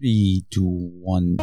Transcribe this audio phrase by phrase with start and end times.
[0.00, 0.62] 3 2
[1.02, 1.36] 1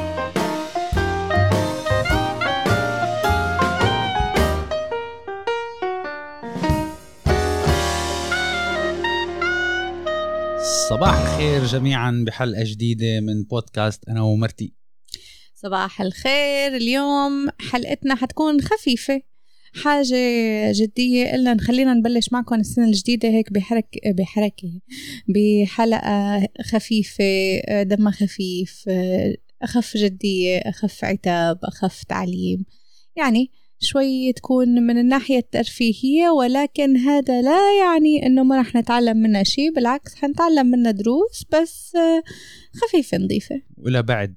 [10.90, 14.74] صباح الخير جميعا بحلقة جديدة من بودكاست أنا ومرتي.
[15.56, 16.76] صباح الخير.
[16.76, 19.22] اليوم حلقتنا حتكون خفيفة.
[19.84, 20.16] حاجة
[20.72, 21.32] جدية.
[21.32, 24.82] قلنا نخلينا نبلش معكم السنة الجديدة هيك بحرك بحركة
[25.28, 27.24] بحلقة خفيفة
[27.84, 28.90] دمها خفيف
[29.62, 32.66] أخف جدية أخف عتاب أخف تعليم.
[33.16, 39.44] يعني شوي تكون من الناحية الترفيهية ولكن هذا لا يعني إنه ما رح نتعلم منها
[39.44, 41.94] شيء بالعكس حنتعلم منها دروس بس
[42.74, 43.62] خفيفة نظيفة.
[43.78, 44.36] وإلى بعد.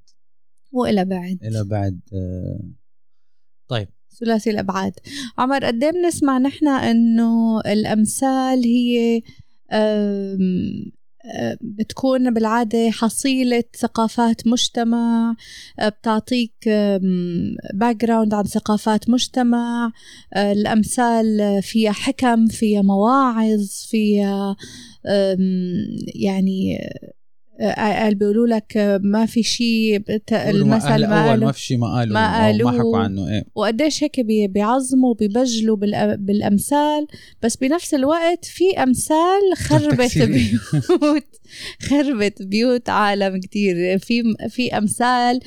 [0.73, 1.39] وإلى بعد.
[1.43, 2.61] إلى بعد آه،
[4.21, 4.93] ثلاثي الأبعاد.
[5.39, 9.23] عمر قد إيه بنسمع نحن إنه الأمثال هي
[9.71, 15.35] أه، بتكون بالعادة حصيلة ثقافات مجتمع
[15.81, 16.53] أه، بتعطيك
[17.75, 19.93] background عن ثقافات مجتمع
[20.35, 24.57] أه، الأمثال فيها حكم فيها مواعظ فيها
[26.15, 26.79] يعني
[28.15, 32.71] بيقولوا لك ما في شيء المثل ما قالوا ما في شيء ما قالوا ما أو
[32.71, 32.79] ما.
[32.79, 33.45] حكوا عنه إيه.
[33.55, 37.07] وقديش هيك بي- بيعظموا وبيبجلوا بالأ- بالأمثال.
[37.43, 40.19] بس بنفس الوقت في أمثال خربت.
[40.19, 41.25] بيوت.
[41.89, 43.99] خربت بيوت عالم كتير.
[43.99, 45.41] في في أمثال.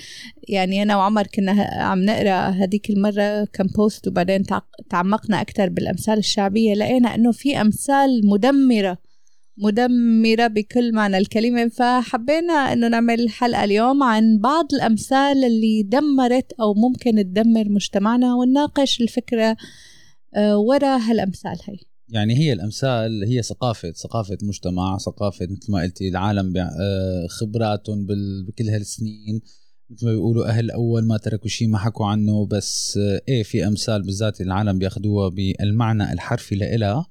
[0.49, 6.17] يعني أنا وعمر كنا عم نقرأ هذيك المرة كم بوست وبعدين تع- تعمقنا أكثر بالأمثال
[6.17, 6.73] الشعبية.
[6.73, 8.97] لقينا إنه في أمثال مدمرة.
[9.57, 11.67] مدمرة بكل معنى الكلمة.
[11.67, 19.01] فحبينا إنه نعمل حلقة اليوم عن بعض الأمثال اللي دمرت أو ممكن تدمر مجتمعنا ونناقش
[19.01, 19.57] الفكرة
[20.35, 21.77] آه، ورا هالأمثال هي
[22.09, 28.07] يعني هي الأمثال هي ثقافة ثقافة مجتمع ثقافة مثل ما قلتي العالم آه، خبراتهم
[28.47, 29.41] بكل هالسنين.
[29.89, 33.67] مثل ما بيقولوا أهل أول ما تركوا شيء ما حكوا عنه بس آه، إيه في
[33.67, 37.05] أمثال بالذات العالم بياخذوها بالمعنى الحرفي لإلها.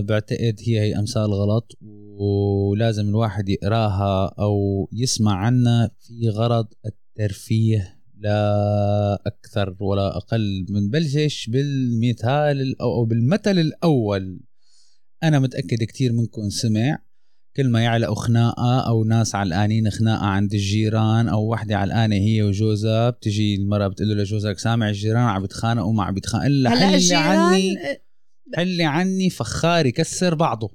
[0.00, 1.72] بعتقد هي هي أمثال غلط
[2.18, 12.60] ولازم الواحد يقراها أو يسمع عنها في غرض الترفيه لا أكثر ولا أقل بنبلش بالمثال
[12.60, 14.40] ال- أو أو بالمثل الأول.
[15.22, 16.98] أنا متأكد كتير منكم سمع
[17.56, 23.10] كل ما يعلقوا خناقه أو ناس علقانين خناقة عند الجيران أو وحدة علقانه هي وجوزها
[23.10, 26.78] بتجي المرأة بتقول له لجوزها لك سامع الجيران عم بيتخانقوا ما عم بيتخانقوا إلا هلا
[26.86, 27.74] حلي عني.
[28.54, 30.70] آه، حلي عني فخار يكسر بعضه.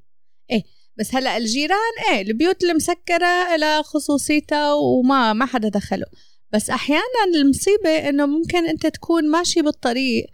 [0.99, 6.05] بس هلا الجيران إيه البيوت المسكرة لها خصوصيتها وما ما حدا دخله.
[6.53, 7.01] بس أحيانا
[7.35, 10.25] المصيبة إنه ممكن أنت تكون ماشي بالطريق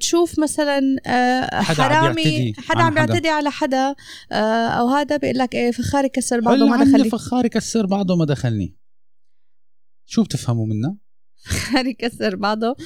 [0.00, 3.06] تشوف مثلا آه، حرامي بيعتدي حدا عم حدا.
[3.06, 3.94] بيعتدي على حدا
[4.32, 7.10] آه، أو هذا بيقول لك إيه فخاري كسر بعضه ما دخلني.
[7.10, 8.76] فخار يكسر بعضه ما دخلني.
[10.06, 10.96] شو بتفهموا منها؟
[11.42, 12.76] فخاري كسر بعضه.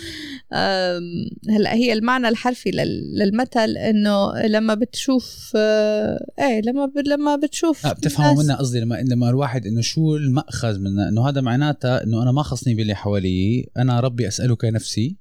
[1.51, 7.85] هلا هي المعنى الحرفي لل- للمثل إنه لما بتشوف آه، إيه لما ب- لما بتشوف
[7.87, 12.23] لا بتفهموا منها قصدي لما لما الواحد إنه شو المأخذ منها إنه هذا معناتها إنه
[12.23, 15.17] أنا ما خصني باللي حوالي أنا ربي أسألك نفسي.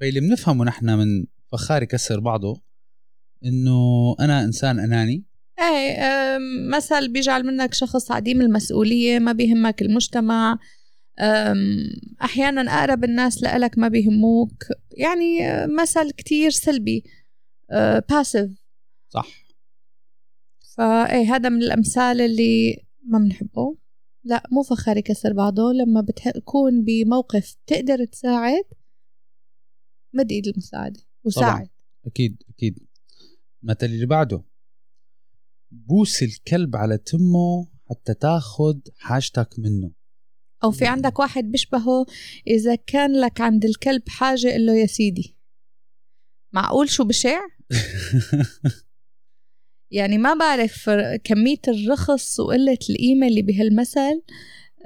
[0.00, 2.62] فاللي بنفهمه نحن من فخار يكسر بعضه
[3.44, 5.24] إنه أنا إنسان أناني.
[5.60, 6.38] إيه
[6.70, 10.58] مثل بيجعل منك شخص عديم المسؤولية ما بيهمك المجتمع
[12.22, 14.64] أحيانا أقرب الناس لإلك ما بيهموك.
[14.90, 17.04] يعني أه، مثل كتير سلبي.
[18.08, 18.50] باسيف
[19.08, 19.26] صح.
[20.76, 23.76] فايه هذا من الأمثال اللي ما بنحبه.
[24.24, 25.72] لا مو فخار يكسر بعضه.
[25.72, 28.64] لما بتكون بموقف تقدر تساعد
[30.14, 31.00] مد ايد المساعدة.
[31.24, 31.68] وساعد.
[32.06, 32.78] أكيد أكيد.
[33.62, 34.44] المثل اللي بعده.
[35.70, 39.97] بوس الكلب على تمه حتى تاخذ حاجتك منه.
[40.64, 42.06] أو في عندك واحد بيشبهه
[42.46, 45.36] إذا كان لك عند الكلب حاجة قل له يا سيدي
[46.52, 47.40] معقول شو بشع؟
[49.90, 50.90] يعني ما بعرف
[51.24, 54.22] كمية الرخص وقلة القيمة اللي بهالمثل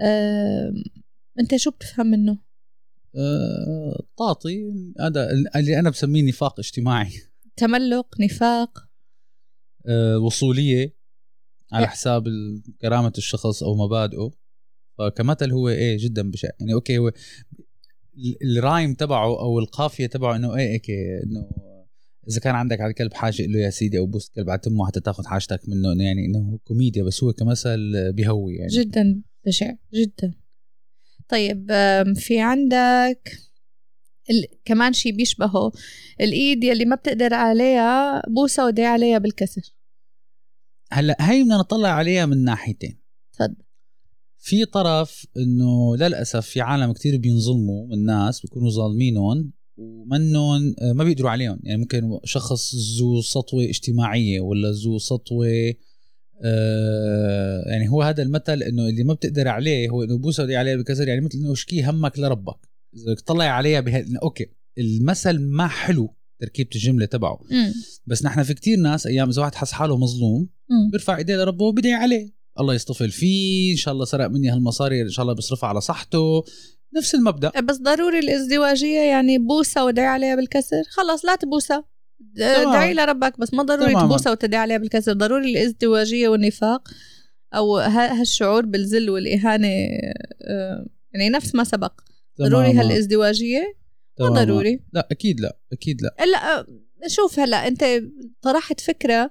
[0.00, 0.85] أم،
[1.41, 2.38] أنت شو بتفهم منه؟
[3.17, 7.11] آه، تعطي هذا اللي أنا بسميه نفاق اجتماعي
[7.56, 8.79] تملق نفاق
[9.87, 10.96] آه، وصولية
[11.73, 11.91] على إيه.
[11.91, 12.25] حساب
[12.81, 14.31] كرامة الشخص أو مبادئه
[14.99, 20.37] فكمثل هو إيه جدا بشع يعني okay هو ال- ال rhyme تبعه أو القافية تبعه
[20.37, 21.50] إنه إيه هيك إنه
[22.29, 25.00] إذا كان عندك على الكلب حاجة له يا سيدي أو بوس الكلب على تمه حتى
[25.00, 28.73] تاخذ حاجتك منه إنه يعني إنه كوميديا بس هو كمثل بيهوي يعني.
[28.73, 30.35] جدا بشع جدا.
[31.29, 31.67] طيب
[32.17, 33.33] في عندك
[34.31, 34.47] ال...
[34.65, 35.73] كمان شي بيشبهه
[36.21, 39.75] الإيد يلي ما بتقدر عليها بوسة ودي عليها بالكسر.
[40.93, 42.99] هلأ هي بدنا نطلع عليها من ناحيتين.
[43.33, 43.56] تفضل.
[44.44, 51.05] في طرف إنه للأسف في عالم كتير بينظلموا من الناس بيكونوا ظالمينهم ومنهم آه، ما
[51.05, 51.59] بيقدروا عليهم.
[51.62, 55.75] يعني ممكن شخص ذو سطوة اجتماعية ولا ذو سطوة
[56.44, 61.09] آه يعني هو هذا المثل إنه اللي ما بتقدر عليه هو إنه بوسه عليه بالكسر
[61.09, 62.69] يعني مثل إنه اشكي همك لربك.
[62.97, 64.47] إذا تطلع عليها بها أوكي
[64.79, 67.41] المثل ما حلو تركيبة الجملة تبعه.
[67.50, 67.73] مم.
[68.06, 70.49] بس نحن في كتير ناس أيام إذا واحد حس حاله مظلوم.
[70.91, 72.42] بيرفع إيديه لربه وبدعي عليه.
[72.60, 76.44] الله يصطفل فيه إن شاء الله سرق مني هالمصاري إن شاء الله بيصرفها على صحته.
[76.96, 77.60] نفس المبدأ.
[77.60, 80.82] بس ضروري الازدواجية يعني بوسة ودعي عليها بالكسر.
[80.90, 81.84] خلص لا تبوسها
[82.37, 82.72] تمام.
[82.72, 84.06] دعي لربك بس ما ضروري تماما.
[84.06, 85.12] تبوسها وتدعي عليها بالكسر.
[85.12, 86.88] ضروري الازدواجية والنفاق
[87.54, 91.93] أو هالشعور بالذل والإهانة آه، يعني نفس ما سبق.
[92.40, 92.81] ضروري تماما.
[92.81, 93.75] هالازدواجية؟
[94.20, 94.28] ما.
[94.28, 94.81] ضروري.
[94.93, 96.25] لا أكيد لا أكيد لا.
[96.25, 96.66] إلا آه،
[97.06, 97.84] شوف هلأ أنت
[98.43, 99.31] طرحت فكرة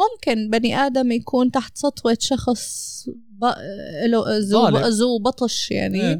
[0.00, 3.44] ممكن بني آدم يكون تحت سطوة شخص ب...
[4.06, 6.18] له ذو بطش يعني إيه.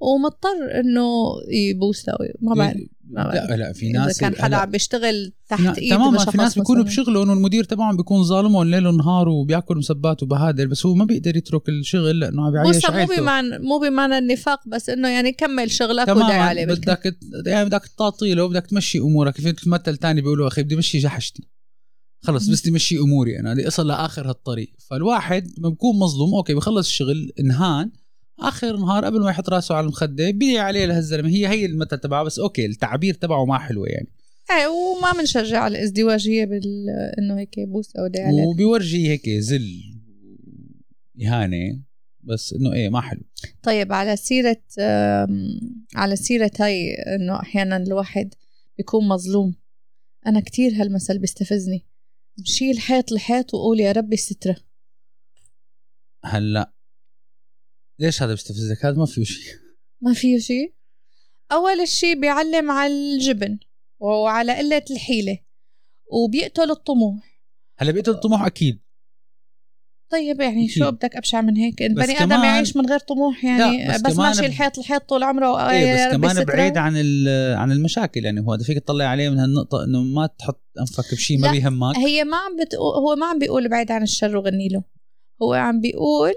[0.00, 1.06] ومضطر إنه
[1.48, 2.76] يبوسها ما بعرف
[3.10, 3.50] ما بعرف.
[3.50, 6.84] لا لا في إذا ناس كان حدا عم بيشتغل تحت إيد تماما في ناس بيكونوا.
[6.84, 11.68] بشغلهم والمدير تبعهم بيكون ظالمهم ليل ونهار وبياكل مسبات وبهادل بس هو ما بيقدر يترك
[11.68, 16.38] الشغل لأنه عم بيعيش مو بمعنى مو بمعنى النفاق بس إنه يعني كمل شغلك ودعي
[16.38, 16.64] عليه.
[16.64, 17.16] بدك
[17.46, 21.42] يعني بدك تعطيله بدك تمشي أمورك في مثل تاني بيقولوا أخي بدي امشي جحشتي
[22.22, 24.72] خلص بس امشي أموري أنا أصل لآخر هالطريق.
[24.90, 27.90] فالواحد لما بكون مظلوم أوكي بخلص الشغل انهان
[28.38, 31.28] آخر نهار قبل ما يحط راسه على المخدة بدي عليه لهالزلمة.
[31.28, 34.08] هي هي المثل تبعه بس أوكي التعبير تبعه ما حلوة يعني.
[34.50, 39.82] إيه وما بنشجع على الازدواجية بال إنه هيك بوسه ودعي عليه وبيورجي هيك ذل
[41.22, 41.82] اهانه
[42.20, 43.20] بس إنه إيه ما حلو.
[43.62, 45.60] طيب على سيرة آم،
[45.94, 48.34] على سيرة هاي إنه أحيانا الواحد
[48.78, 49.54] بيكون مظلوم.
[50.26, 51.86] أنا كتير هالمثل بيستفزني.
[52.40, 54.56] بشيل حيط لحيط وقول يا ربي سترة.
[56.24, 56.72] هلأ
[57.98, 59.54] ليش هذا بيستفزك هذا ما فيه شيء.
[60.00, 60.74] ما فيه شيء؟
[61.52, 63.58] أول شيء بيعلم على الجبن
[63.98, 65.38] وعلى قلة الحيلة
[66.12, 67.42] وبيقتل الطموح.
[67.78, 68.80] هلأ بيقتل الطموح أكيد.
[70.10, 70.68] طيب يعني.
[70.68, 74.46] شو بدك أبشع من هيك؟ البني آدم يعيش من غير طموح يعني بس بس, ماشي
[74.46, 76.44] الحيط الحيط طول عمره إيه يا بس كمان سترة.
[76.44, 80.62] بعيد عن ال- عن المشاكل يعني هو فيك تطلع عليه من هالنقطة إنه ما تحط
[80.80, 81.96] أنفك بشيء ما بيهمك.
[81.96, 84.82] هي ما عم بتقول هو ما عم بيقول بعيد عن الشر وغني له.
[85.42, 86.32] هو عم بيقول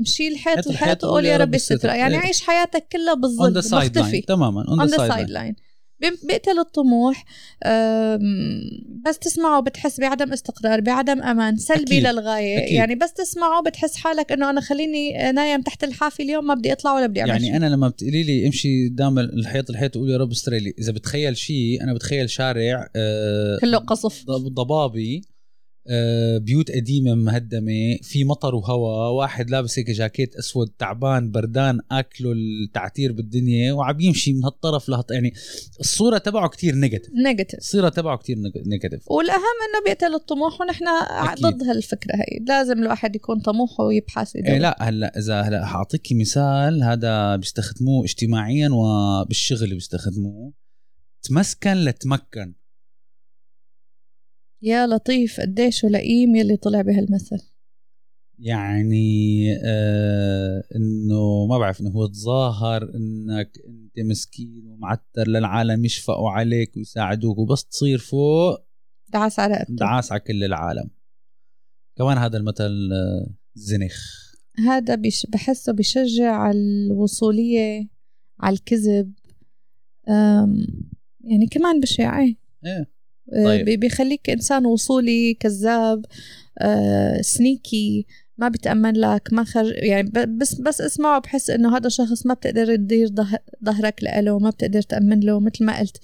[0.00, 2.20] مشي الحيط حيط الحيط وقول يا ربي السترة يعني إيه.
[2.20, 4.20] عيش حياتك كلها بالظل مختفي.
[4.20, 5.56] تماما on the sideline
[6.00, 7.24] بيقتل الطموح
[9.06, 12.06] بس تسمعه بتحس بعدم استقرار بعدم أمان سلبي أكيد.
[12.06, 12.72] للغاية أكيد.
[12.72, 16.94] يعني بس تسمعه بتحس حالك إنه أنا خليني نايم تحت لحافي اليوم ما بدي أطلع
[16.94, 17.56] ولا بدي اعمل يعني شيء.
[17.56, 21.36] أنا لما بتقولي لي امشي قدام الحيط الحيط وقول يا رب استر لي إذا بتخيل
[21.36, 25.22] شيء أنا بتخيل شارع آه، كله قصف ضب- ضبابي
[26.38, 33.12] بيوت قديمة مهدمة في مطر وهواء واحد لابس هيك جاكيت أسود تعبان بردان أكله التعتير
[33.12, 35.32] بالدنيا وعم يمشي من هالطرف لهط يعني
[35.80, 38.36] الصورة تبعه كتير negative negative الصورة تبعه كتير
[38.66, 41.46] negative والأهم إنه بيقتل الطموح ونحن أكيد.
[41.46, 42.44] ضد هالفكرة هي.
[42.48, 48.68] لازم الواحد يكون طموحه ويبحث إيه لا هلأ اذا هلأ حأعطيكي مثال هذا بيستخدموه اجتماعيا
[48.72, 50.52] وبالشغل بيستخدموه.
[51.22, 52.54] تمسكن لتمكن.
[54.64, 57.50] يا لطيف قديش ولئيم يلي طلع بهالمثل؟
[58.38, 66.76] يعني آه إنه ما بعرف إنه هو تظاهر إنك أنت مسكين ومعتر للعالم يشفقوا عليك
[66.76, 68.58] ويساعدوك وبس تصير فوق
[69.08, 70.90] دعس على رقبته دعاس على كل العالم.
[71.96, 74.24] كمان هذا المثل آه، زنخ.
[74.66, 77.88] هذا بيش بحسه بشجع على الوصولية
[78.40, 79.12] على الكذب
[81.24, 82.93] يعني كمان بشع إيه.
[83.32, 83.64] طيب.
[83.64, 86.04] بي- بيخليك إنسان وصولي كذاب
[86.58, 88.06] آه، سنيكي
[88.38, 92.76] ما بتأمن لك ما خر يعني بس بس اسمعه بحس إنه هذا شخص ما بتقدر
[92.76, 95.96] تدير ظه- ظهرك له ما بتقدر تأمن له مثل ما قلت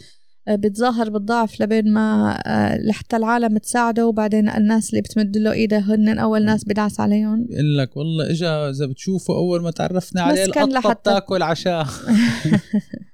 [0.48, 5.78] آه، بتظاهر بالضعف لبين ما آه، لحتى العالم تساعده وبعدين الناس اللي بتمد له ايدها
[5.94, 10.44] هن أول ناس بدعس عليهم بقول لك والله إجا إذا بتشوفه أول ما تعرفنا عليه
[10.44, 11.86] القطة بتاكل عشاء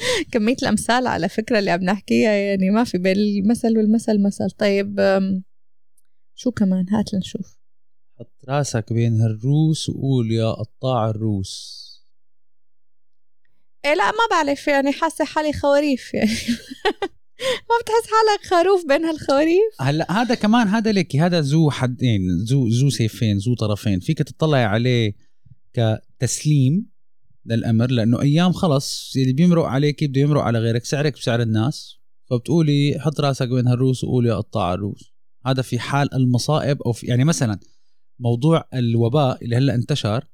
[0.32, 4.50] كمية الأمثال على فكرة اللي عم نحكيها يعني ما في بين المثل والمثل مثل.
[4.50, 5.00] طيب
[6.34, 7.56] شو كمان؟ هات لنشوف.
[8.18, 11.80] حط راسك بين هالروس وقول يا قطاع الروس.
[13.84, 16.30] إيه لا ما بعرف يعني حاسة حالي خواريف يعني.
[17.68, 22.68] ما بتحس حالك خروف بين هالخواريف؟ هلأ هذا كمان هذا لك هذا ذو حدين ذو
[22.68, 24.00] ذو سيفين ذو طرفين.
[24.00, 25.12] فيك تطلع عليه
[25.72, 26.89] كتسليم.
[27.46, 31.96] للأمر لأنه أيام خلص اللي بيمرق عليك بده يمرق على غيرك سعرك بسعر الناس.
[32.30, 35.14] فبتقولي حط راسك بين هالروس وقول يا قطاع الروس.
[35.46, 37.60] هذا في حال المصائب أو في يعني مثلا
[38.18, 40.24] موضوع الوباء اللي هلأ انتشر.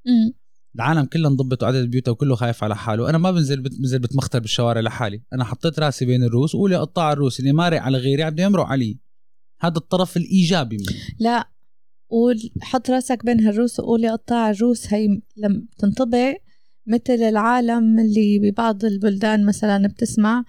[0.74, 3.10] العالم كله انضبط وعدد بيوته وكله خايف على حاله.
[3.10, 5.22] أنا ما بنزل بنزل بتمختر بالشوارع لحالي.
[5.32, 8.98] أنا حطيت راسي بين الروس وقولي قطاع الروس اللي مارق على غيري عم يمرق علي.
[9.60, 10.98] هذا الطرف الإيجابي منه.
[11.18, 11.50] لا
[12.10, 14.94] قول حط راسك بين هالروس وقولي قطاع الروس.
[14.94, 16.34] هي لم تنطبق.
[16.86, 20.44] مثل العالم اللي ببعض البلدان مثلا بتسمع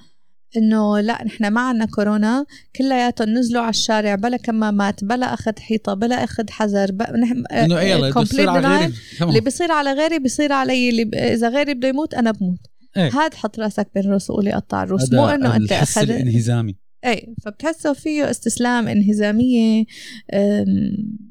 [0.57, 5.93] إنه لا نحن ما عنا كورونا كلياتهم نزلوا على الشارع بلا كمامات بلا أخذ حيطة
[5.93, 8.67] بلا أخذ حذر نحن إنه إيه بصير على.
[8.67, 8.93] غيري.
[9.21, 11.15] اللي بيصير على غيري بيصير علي اللي ب...
[11.15, 12.59] إذا غيري بده يموت أنا بموت
[12.97, 13.09] إيه.
[13.09, 16.75] هاد حط راسك بين الروس وقولي قطع الروس مو إنه أنت اخذ الانهزامي
[17.05, 19.85] اي فبتحسه فيه استسلام انهزامية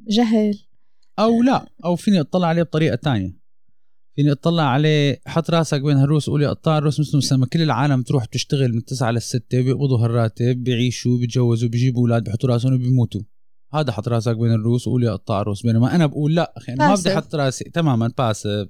[0.08, 0.58] جهل
[1.18, 3.45] أو لا أو فيني أطلع عليه بطريقة تانية
[4.16, 8.24] فيني اطلع عليه حط راسك بين هالروس قولي قطاع الروس مثل ما كل العالم تروح
[8.24, 13.20] تشتغل من 9 ل 6 بيقبضوا هالراتب بيعيشوا بيتجوزوا بيجيبوا أولاد بيحطوا راسهم وبيموتوا.
[13.74, 16.94] هذا حط راسك بين الروس وقولي قطاع الروس بينما أنا بقول لا أخي أنا ما
[16.94, 17.12] بدي.
[17.14, 18.68] أحط راسي تماما باسف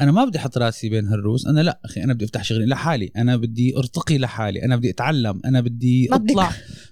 [0.00, 3.10] أنا ما بدي أحط راسي بين هالروس أنا لا أخي أنا بدي أفتح شغلي لحالي.
[3.16, 6.08] أنا بدي أرتقي لحالي أنا بدي أتعلم أنا بدي.
[6.12, 6.50] أطلع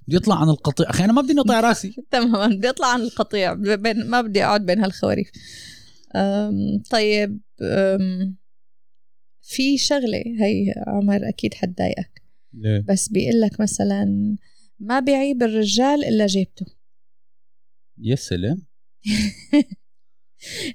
[0.08, 0.90] بدي أطلع عن القطيع.
[0.90, 1.94] أخي أنا ما بدي اقطع راسي.
[2.10, 3.54] تماما بدي أطلع عن القطيع
[4.06, 5.30] ما بدي أقعد بين هالخواريف.
[6.16, 8.36] أم، طيب أم،
[9.42, 12.22] في شغلة هي عمر أكيد حتضايقك؟
[12.88, 14.36] بس بيقول لك مثلا
[14.80, 16.66] ما بيعيب الرجال إلا جيبته.
[17.98, 18.62] يا سلام.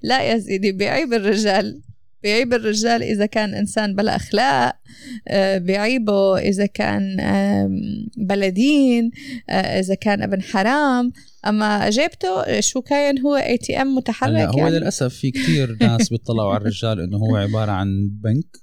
[0.03, 1.81] لا يا سيدي بيعيب الرجال
[2.23, 4.75] بيعيب الرجال إذا كان إنسان بلا أخلاق
[5.27, 7.69] آه، بيعيبه إذا كان آم،
[8.17, 9.11] بلدين
[9.49, 11.11] آه، إذا كان ابن حرام.
[11.47, 14.79] أما جيبته شو كاين هو ATM متحرك هو يعني.
[14.79, 18.57] للأسف في كتير ناس بيطلعوا على الرجال إنه هو عبارة عن بنك.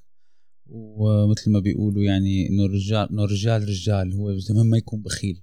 [0.66, 5.40] ومثل ما بيقولوا يعني إنه الرجال إنه الرجال رجال هو المهم ما يكون بخيل.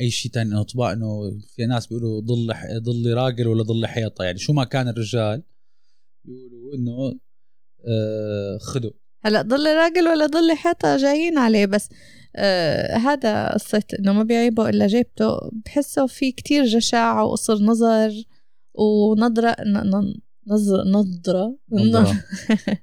[0.00, 4.24] أي شيء تاني إنه طباع إنه في ناس بيقولوا ضل ضل راجل ولا ضل حيطة.
[4.24, 5.42] يعني شو ما كان الرجال
[6.24, 7.18] بيقولوا إنه
[7.88, 8.90] آه خذوا
[9.24, 11.88] هلا ضل راجل ولا ضل حيطة جايين عليه بس
[12.36, 15.50] آه هذا قصة إنه ما بيعيبه إلا جيبته.
[15.66, 18.12] بحسه في كتير جشع وقصر نظر
[18.74, 19.56] ونظرة
[20.46, 21.58] نظرة.
[21.72, 22.24] نظرة.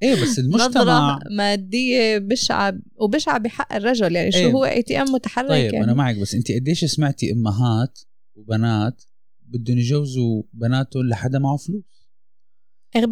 [0.04, 4.52] إيه بس المجتمع نظرة مادية بشعة وبشعة بحق الرجل يعني شو إيه.
[4.52, 5.86] هو اي تي ام متحرك طيب يعني.
[5.86, 8.00] أنا معك بس انت قديش سمعتي أمهات
[8.36, 9.04] وبنات
[9.42, 11.84] بدهم يجوزوا بناتهم لحدا معه فلوس؟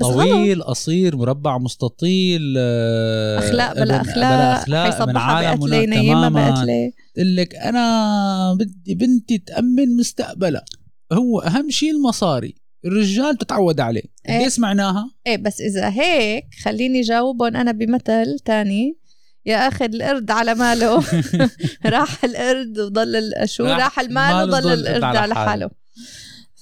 [0.02, 4.66] طويل قصير مربع مستطيل آه، أخلاق بلا أخلاق.
[4.66, 6.92] بلا أخلاق من عالم تماما.
[7.16, 10.66] تقول لك أنا بدي بنتي تأمن مستقبلها.
[11.14, 12.56] هو أهم شيء المصاري.
[12.86, 14.04] الرجال تتعود عليه.
[14.30, 14.40] إيه.
[14.40, 17.56] قديش سمعناها؟ إيه بس إذا هيك خليني جاوبهم.
[17.56, 18.98] أنا بمثل تاني.
[19.46, 21.04] يا اخذ القرد على ماله.
[21.86, 25.16] راح القرد وضل شو؟ راح راح المال وضل وضل القرد.
[25.16, 25.70] على حاله.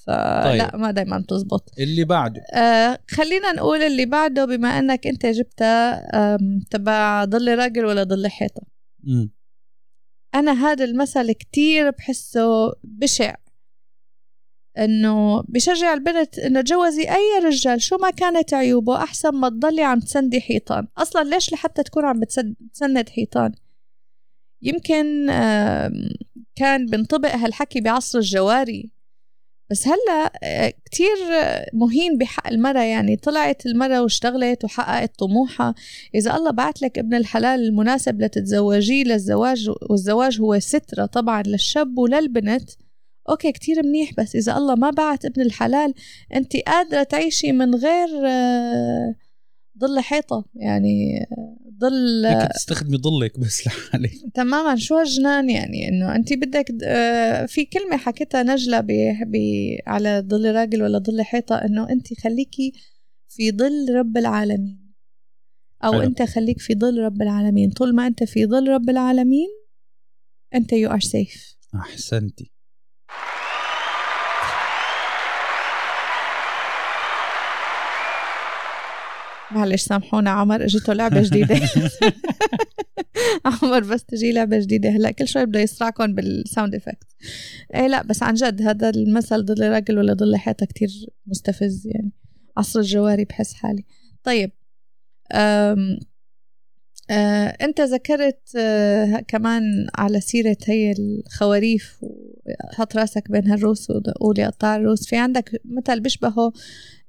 [0.08, 0.82] فلا طيب.
[0.82, 1.72] ما دايما بتزبط.
[1.80, 2.42] اللي بعده.
[2.54, 6.08] آه خلينا نقول اللي بعده بما إنك أنت جبتها
[6.70, 8.62] تبع ضل راجل ولا ضل حيطة.
[9.04, 9.32] مم.
[10.36, 13.36] أنا هذا المثل كتير بحسه بشع.
[14.78, 20.00] إنه بشجع البنت إنه تجوزي أي رجال شو ما كانت عيوبه أحسن ما تضلي عم
[20.00, 20.88] تسندي حيطان.
[20.98, 23.52] أصلا ليش لحتى تكون عم بتسد- تسند حيطان؟
[24.62, 25.28] يمكن
[26.56, 28.92] كان بنطبق هالحكي بعصر الجواري.
[29.70, 31.16] بس هلا آه، كتير
[31.74, 35.76] مهين بحق المرأة يعني طلعت المرأة واشتغلت وحققت طموحها.
[36.16, 42.70] إذا الله بعت لك ابن الحلال المناسب لتتزوجيه للزواج والزواج هو سترة طبعا للشاب وللبنت.
[43.30, 45.94] أوكي كتير منيح بس إذا الله ما بعت ابن الحلال
[46.36, 49.16] أنت قادرة تعيشي من غير آه،
[49.80, 51.26] ظل حيطة يعني
[51.82, 54.12] ظل تستخدمي ضلك بس لحالك.
[54.34, 54.76] تماما.
[54.76, 58.86] شو هالجنان يعني؟ إنه انت بدك آه، في كلمة حكيتها نجلة
[59.88, 62.72] على ظل راجل ولا ظل حيطة إنه انت خليكي
[63.30, 64.94] في ظل رب العالمين.
[65.84, 65.92] أو.
[65.92, 66.02] حلو.
[66.02, 67.70] أنت خليك في ظل رب العالمين.
[67.70, 69.48] طول ما أنت في ظل رب العالمين
[70.56, 72.57] أنت you are safe أحسنتي.
[79.52, 81.60] معلش سامحونا عمر اجته لعبة جديدة.
[83.46, 84.90] عمر بس تجي لعبة جديدة.
[84.90, 87.08] هلأ كل شوي بده يصرعكم بال sound effect
[87.76, 90.90] إيه لأ بس عن جد هذا المثل ضل راجل ولا ضل حيطه كتير
[91.28, 92.12] مستفز يعني
[92.58, 93.86] عصر الجواري بحس حالي.
[94.24, 94.52] طيب
[95.34, 96.00] أم
[97.10, 104.76] آه، أنت ذكرت آه، كمان على سيرة هي الخواريف وحط راسك بين هالروس وقولي قطع
[104.76, 105.08] الروس.
[105.08, 106.54] في عندك مثل بيشبهه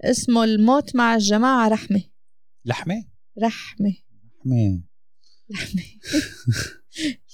[0.05, 2.03] اسمه الموت مع الجماعة رحمة.
[2.69, 3.05] لحمة؟
[3.43, 3.95] رحمة
[4.45, 4.83] لحمة.
[5.53, 5.83] رحمة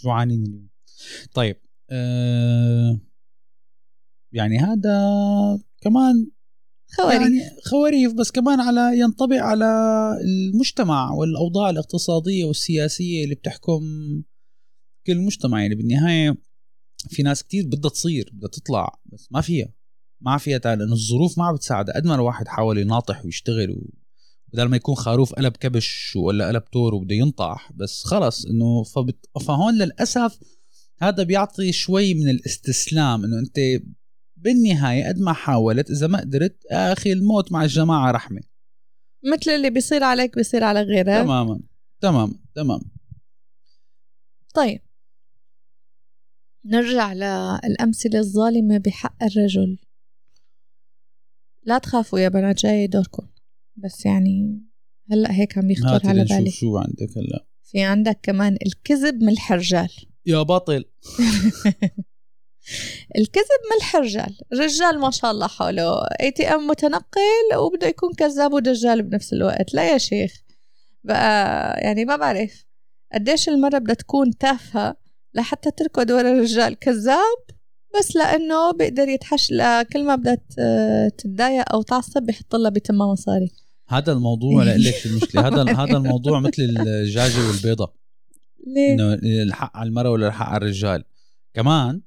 [0.02, 0.68] جوعانين اليوم؟
[1.34, 1.56] طيب
[1.90, 3.00] آه
[4.32, 4.98] يعني هذا
[5.80, 6.30] كمان
[6.96, 7.20] خواريف.
[7.20, 9.66] يعني خواريف بس كمان على ينطبق على
[10.24, 13.82] المجتمع والأوضاع الاقتصادية والسياسية اللي بتحكم
[15.06, 15.62] كل مجتمع.
[15.62, 16.36] يعني بالنهاية
[17.08, 19.72] في ناس كتير بدها تصير بدها تطلع بس ما فيها.
[20.20, 21.94] ما فيها تعال لأنه الظروف ما عم بتساعدها.
[21.94, 23.90] قد ما الواحد حاول يناطح ويشتغل
[24.54, 29.26] بدل ما يكون خروف قلب كبش ولا قلب تور وبده ينطح بس خلص إنه فبت...
[29.46, 30.38] فهون للأسف
[30.98, 33.56] هذا بيعطي شوي من الاستسلام إنه أنت
[34.36, 38.40] بالنهاية قد ما حاولت إذا ما قدرت أخي الموت مع الجماعة رحمة.
[39.32, 41.24] مثل اللي بيصير عليك بيصير على غيرك.
[41.24, 41.60] تماما
[42.00, 42.80] تمام تمام
[44.54, 44.80] طيب.
[46.64, 49.78] نرجع للأمثلة الظالمة بحق الرجل.
[51.64, 53.33] لا تخافوا يا بنات جاي دوركم.
[53.76, 54.62] بس يعني
[55.10, 56.50] هلأ هيك عم يخطر على بالي.
[56.50, 59.88] شو عندك هلأ؟ في عندك كمان الكذب ملح الرجال
[60.26, 60.84] يا بطل
[63.16, 66.04] الكذب ملح الرجال رجال ما شاء الله حوله.
[66.20, 69.74] اي تي ام متنقل وبده يكون كذاب ودجال بنفس الوقت.
[69.74, 70.42] لا يا شيخ.
[71.04, 72.64] بقى يعني ما بعرف.
[73.14, 74.96] قديش المرة بدها تكون تافهة
[75.34, 77.44] لحتى تركض ورا الرجال كذاب
[77.98, 80.38] بس لأنه بيقدر يتحش لكل ما بدها
[81.08, 83.50] تتضايق أو تعصب بيحط لها بتمها مصاري.
[83.88, 87.92] هذا الموضوع لك المشكلة؟ هذا هذا الموضوع مثل الدجاجه والبيضة.
[88.66, 91.04] ليه؟ إنه الحق على المرأة ولا الحق على الرجال.
[91.54, 92.00] كمان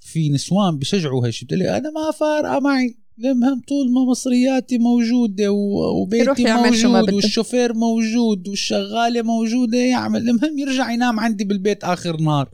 [0.00, 2.98] في نسوان بشجعوا هالشيء بتقول لي أنا ما فارقة معي.
[3.18, 10.28] المهم طول ما مصرياتي موجودة وبيتي موجود والشوفير موجود والشغالة موجودة يعمل.
[10.28, 12.50] المهم يرجع ينام عندي بالبيت آخر نهار.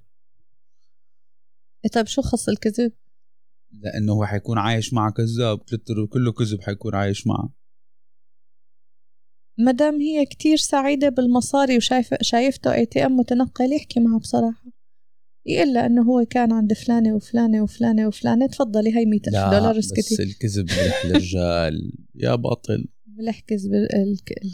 [1.84, 2.92] إيه طيب شو خص الكذب؟
[3.72, 5.60] لأنه هو حيكون عايش مع كذاب.
[6.10, 7.61] كله كذب حيكون عايش معه.
[9.58, 14.64] مدام هي كتير سعيدة بالمصاري وشايفة شايفته ATM متنقل يحكي معها بصراحة.
[15.46, 18.46] يقول لها إنه هو كان عند فلانة وفلانة وفلانة وفلانة.
[18.46, 20.14] تفضلي هاي 100000 دولار اسكتي.
[20.14, 23.70] بس الكذب ملح الرجال يا بطل ملح كذب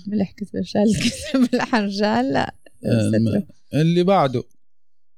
[0.07, 2.55] ملح كذب الرجال الكذب ملح الرجال لا
[3.75, 4.43] اللي بعده.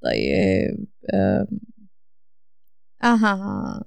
[0.02, 0.86] طيب
[3.02, 3.84] آها.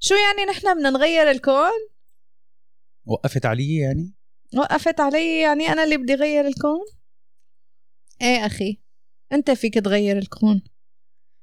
[0.00, 1.88] شو يعني نحن بدنا نغير الكون؟
[3.06, 4.12] وقفت علي يعني؟
[4.56, 6.84] وقفت علي يعني أنا اللي بدي غير الكون؟
[8.22, 8.80] إيه أخي
[9.32, 10.62] أنت فيك تغير الكون.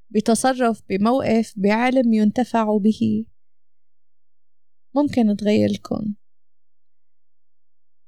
[0.09, 3.25] بتصرف بموقف بعلم ينتفع به.
[4.95, 6.15] ممكن تغير الكون.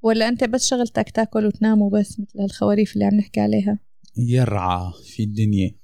[0.02, 3.80] ولا أنت بس شغلتك تاكل وتنام وبس مثل هالخواريف اللي عم نحكي عليها؟
[4.18, 5.80] يرعى في الدنيا.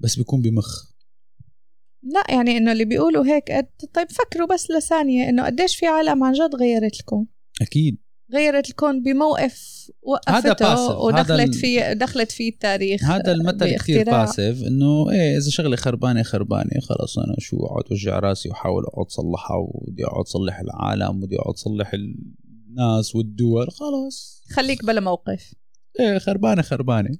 [0.00, 0.89] بس بيكون بمخ.
[2.02, 6.32] لا يعني إنه اللي بيقولوا هيك طيب فكروا بس لثانية إنه قديش في عالم عن
[6.32, 7.26] جد غيرت الكون
[7.62, 7.98] أكيد.
[8.34, 15.36] غيرت الكون بموقف وقفته ودخلت فيه دخلت فيه التاريخ هذا المثل كثير باسف إنه إيه
[15.36, 20.24] إذا شغلة خربانة خربانة خلص أنا شو أقعد وجع راسي وأحاول أقعد اصلحها ودي أقعد
[20.24, 25.54] اصلح العالم ودي أقعد اصلح الناس والدول خلاص خليك بلا موقف.
[26.00, 27.18] إيه خربانة خربانة.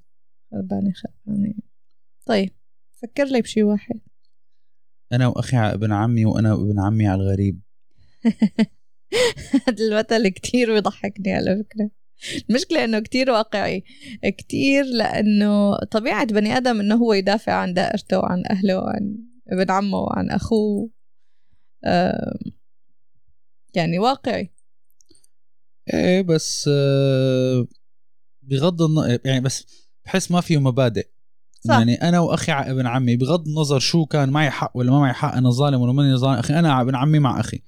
[0.52, 1.54] خربانة خربانة.
[2.26, 2.50] طيب
[3.02, 4.00] فكر لي بشي واحد.
[5.12, 7.60] أنا وأخي على ابن عمي وأنا وابن عمي على الغريب.
[9.68, 11.90] هذا المثل كتير بيضحكني على فكرة.
[12.50, 13.84] المشكلة إنه كتير واقعي.
[14.38, 19.16] كتير لأنه طبيعة بني آدم إنه هو يدافع عن دائرته وعن أهله وعن
[19.48, 20.90] ابن عمه وعن أخوه.
[23.74, 24.52] يعني واقعي.
[25.94, 27.66] إيه بس آه،
[28.42, 29.66] بغض النظر يعني بس
[30.04, 31.08] بحس ما فيه مبادئ.
[31.60, 31.74] صح.
[31.78, 35.34] يعني أنا وأخي ابن عمي بغض النظر شو كان معي حق ولا ما معي حق
[35.34, 37.62] أنا ظالم ولا ماني ظالم أخي أنا ابن عمي مع أخي.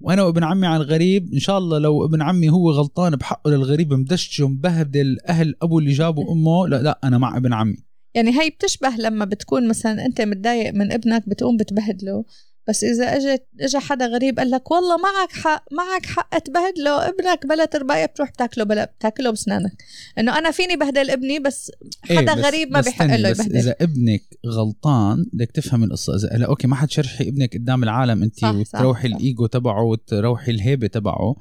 [0.00, 3.92] وأنا وابن عمي على الغريب إن شاء الله لو ابن عمي هو غلطان بحقه للغريب
[3.92, 7.76] مدشش ومبهدل أهل ابو اللي جابوا امه لا لا أنا مع ابن عمي.
[8.14, 12.24] يعني هي بتشبه لما بتكون مثلا أنت متضايق من ابنك بتقوم بتبهدله.
[12.68, 17.46] بس إذا اجت اجى حدا غريب قال لك والله معك حق معك حق تبهدله ابنك
[17.46, 19.84] بلا ترباية بتروح بتاكله بلا بتاكله بسنانك
[20.18, 23.56] إنه أنا فيني بهدل ابني بس حدا إيه بس غريب ما بيحق له يبهدل.
[23.56, 26.16] إذا ابنك غلطان بدك تفهم القصة.
[26.16, 31.36] إذا هلا okay ما حتشرحي ابنك قدام العالم انت وتروحي الإيجو تبعه وتروحي الهيبة تبعه.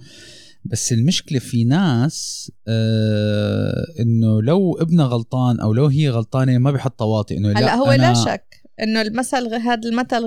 [0.66, 7.00] بس المشكلة في ناس آه إنه لو ابنها غلطان أو لو هي غلطانة ما بيحط
[7.00, 8.55] طواطي إنه هلا هو لا شك.
[8.84, 10.26] إنه المثل هذا المثل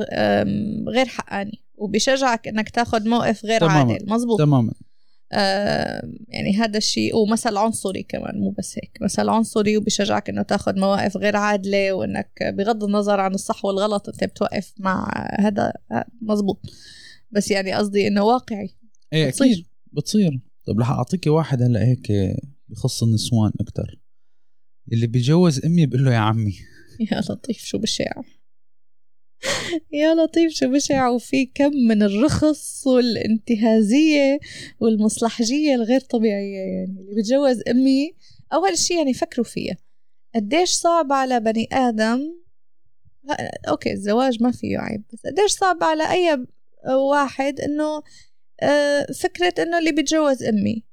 [0.88, 3.92] غير حقاني وبيشجعك إنك تاخذ موقف غير تماما.
[3.92, 4.10] عادل.
[4.10, 4.72] مزبوط تماما.
[6.28, 8.98] يعني هذا الشيء ومثل عنصري كمان مو بس هيك.
[9.00, 14.24] مثل عنصري وبيشجعك إنه تاخذ مواقف غير عادلة وإنك بغض النظر عن الصح والغلط أنت
[14.24, 15.72] بتوقف مع هذا.
[16.22, 16.60] مزبوط
[17.30, 18.76] بس يعني قصدي إنه واقعي.
[19.12, 19.52] إيه بتصير.
[19.52, 19.66] أكيد.
[19.92, 20.40] بتصير.
[20.66, 22.36] طب رح اعطيكي واحد هلأ هيك
[22.68, 24.00] بخص النسوان أكثر
[24.92, 26.54] اللي بيجوز أمي بقول له يا عمي.
[27.12, 28.37] يا لطيف شو بالشعر
[29.92, 34.38] يا لطيف شو بشع وفي كم من الرخص والانتهازية
[34.80, 38.14] والمصلحجية الغير طبيعية يعني اللي بتجوز أمي
[38.52, 39.76] أول شيء يعني فكروا فيها.
[40.34, 42.20] قديش صعب على بني آدم؟
[43.68, 46.46] أوكي الزواج ما فيه عيب بس قديش صعب على أي
[46.94, 48.02] واحد إنه
[48.62, 50.84] آه، فكرة إنه اللي بيتجوز أمي.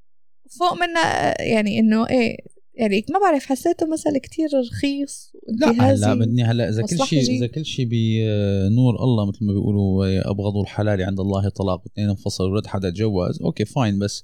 [0.59, 2.37] فوق منها يعني إنه إيه
[2.77, 7.47] يعني ما بعرف حسيته مثلا كتير رخيص لا هلا بدي هلا إذا كل شيء إذا
[7.47, 12.67] كل شيء بنور الله مثل ما بيقولوا ابغضوا الحلال عند الله طلاق واثنين انفصلوا ولد
[12.67, 14.23] حدا تجوز okay fine بس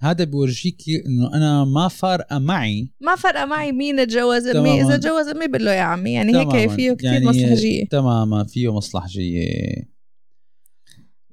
[0.00, 2.92] هذا بورجيكي إنه أنا ما فارقة معي.
[3.00, 4.82] ما فارقة معي مين تجوز أمي.
[4.82, 8.74] إذا تجوز أمي بقول له يا عمي يعني هيك فيه كثير يعني مصلحجيه تماما فيه
[8.74, 9.48] مصلحجيه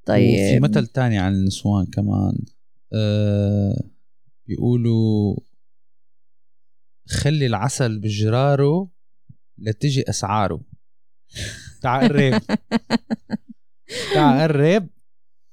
[0.06, 0.34] طيب.
[0.34, 2.38] وفي مثل تاني عن النسوان كمان.
[2.92, 3.82] أه
[4.46, 5.36] بيقولوا
[7.06, 8.90] خلي العسل بجراره
[9.58, 10.60] لتجي أسعاره.
[11.82, 12.40] تعال قرب.
[14.14, 14.88] تعال قرب.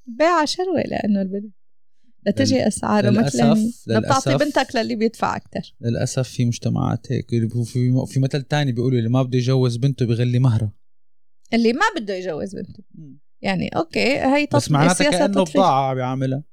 [0.05, 1.53] بيع شروة لأنه البنت
[2.27, 7.29] لتجي أسعاره للاسف بتعطي بنتك للي بيدفع أكثر للأسف في مجتمعات هيك.
[7.65, 10.73] في في مثل تاني بيقولوا اللي ما بده يجوز بنته بغلي مهره.
[11.53, 12.83] اللي ما بده يجوز بنته.
[13.41, 16.43] يعني أوكي هي بس معناتها كأنه بضاعة بيعملها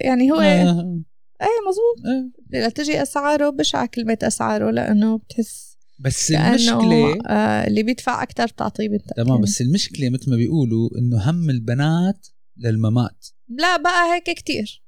[0.00, 1.00] يعني هو آه.
[1.42, 2.68] إيه مزبوط إيه.
[2.68, 9.16] تجي أسعاره بشعة كلمة أسعاره لأنه بتحس بس المشكلة آه اللي بيدفع أكثر بتعطيه بنتك
[9.16, 9.42] تمام يعني.
[9.42, 12.26] بس المشكلة مثل ما بيقولوا إنه هم البنات
[12.56, 13.26] للممات.
[13.48, 14.82] لا بقى هيك كتير.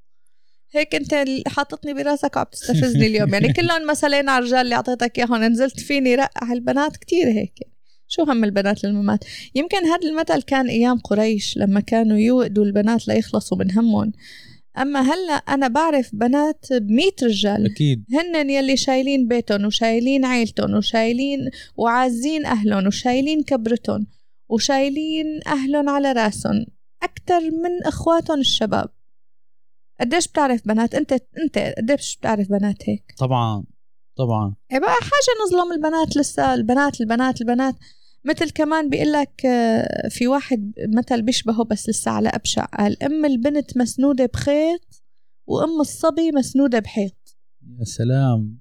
[0.75, 1.15] هيك أنت
[1.47, 3.33] حاططني براسك وعم تستفزني اليوم.
[3.33, 7.53] يعني كلهم مثلين على الرجال اللي أعطيتك إياهم نزلت فيني رقع البنات كتير هيك.
[8.07, 9.23] شو هم البنات للممات؟
[9.55, 14.11] يمكن هذا المثل كان أيام قريش لما كانوا يوقدوا البنات ليخلصوا من همهم.
[14.77, 17.65] أما هلأ أنا بعرف بنات بمية رجال.
[17.71, 18.05] أكيد.
[18.13, 21.39] هن يلي شايلين بيتهم وشايلين عيلتهم وشايلين
[21.77, 24.07] وعازين أهلهم وشايلين كبرتهم
[24.49, 26.65] وشايلين أهلهم على رأسهم
[27.03, 28.89] أكثر من إخواتهم الشباب.
[29.99, 33.63] قديش بتعرف بنات؟ أنت أنت قديش بتعرف بنات هيك؟ طبعا
[34.17, 34.55] طبعا.
[34.71, 37.75] إيه بقى حاجة نظلم البنات لسه البنات البنات البنات.
[38.25, 43.25] مثل كمان بيقول لك آه، في واحد مثل بيشبهه بس لسه على أبشع قال أم
[43.25, 45.03] البنت مسنودة بخيط
[45.47, 47.37] وأم الصبي مسنودة بحيط.
[47.79, 48.59] يا سلام.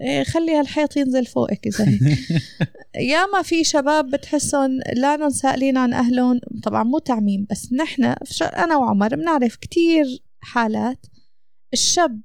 [0.00, 2.18] إيه خلي هالحيط ينزل فوقك إذا هيك.
[3.12, 6.40] ياما في شباب بتحسهم لا سائلين عن أهلهم.
[6.62, 11.06] طبعا مو تعميم بس نحن أنا وعمر بنعرف كتير حالات.
[11.72, 12.20] الشاب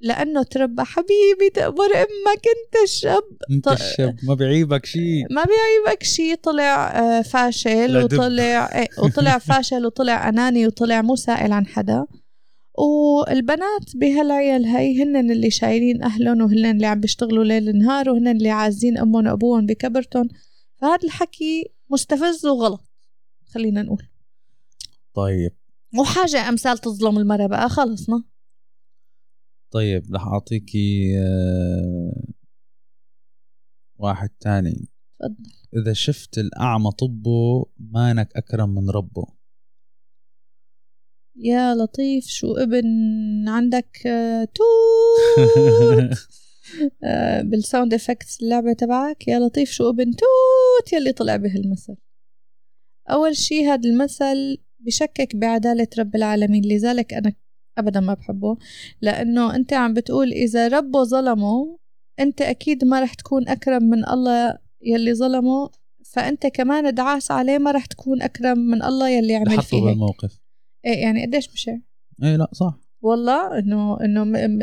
[0.00, 3.22] لأنه تربى حبيبي تقبر أمك أنت الشاب.
[3.50, 9.86] أنت الشاب ما بيعيبك شيء ما بيعيبك شيء طلع آه، فاشل وطلع إيه وطلع فاشل
[9.86, 12.06] وطلع أناني وطلع مو سائل عن حدا.
[12.78, 18.50] والبنات بهالعيال هاي هن اللي شايلين اهلهم وهن اللي عم بيشتغلوا ليل نهار وهن اللي
[18.50, 20.28] عازين أمهم وأبوهم بكبرتهم
[20.76, 22.80] فهذا الحكي مستفز وغلط
[23.54, 24.02] خلينا نقول.
[25.14, 25.52] طيب.
[25.92, 28.24] مو حاجة أمثال تظلم المرأة بقى خلصنا.
[29.74, 32.24] طيب رح اعطيكي آه،
[33.96, 34.88] واحد تاني.
[35.20, 35.80] تفضل.
[35.82, 39.26] إذا شفت الأعمى طبه مانك أكرم من ربه.
[41.36, 42.84] يا لطيف شو ابن
[43.48, 46.18] عندك آه، توت؟
[47.04, 49.28] آه، بال sound effects اللعبة تبعك.
[49.28, 51.96] يا لطيف شو ابن توت يلي طلع به المثل.
[53.10, 56.64] أول شي هذا المثل بشكك بعدالة رب العالمين.
[56.64, 57.43] لذلك أنا
[57.78, 58.56] ابدا ما بحبه
[59.00, 61.78] لأنه أنت عم بتقول إذا ربه ظلمه
[62.20, 65.70] أنت أكيد ما رح تكون أكرم من الله يلي ظلمه
[66.04, 70.40] فأنت كمان دعاس عليه ما رح تكون أكرم من الله يلي عمل فيه بالموقف.
[70.84, 71.72] إيه يعني قديش بشع
[72.22, 72.78] إيه لا صح.
[73.02, 74.32] والله إنه إنه م...
[74.32, 74.62] م...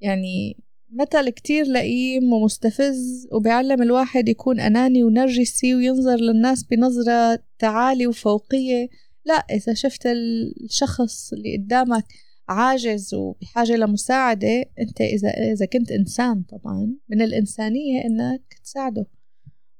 [0.00, 0.56] يعني
[0.92, 8.88] مثل كتير لئيم ومستفز وبيعلم الواحد يكون أناني ونرجسي وينظر للناس بنظرة تعالي وفوقية.
[9.24, 12.04] لا إذا شفت الشخص اللي قدامك
[12.48, 19.06] عاجز وبحاجة لمساعدة أنت إذا إذا كنت إنسان طبعا من الإنسانية إنك تساعده.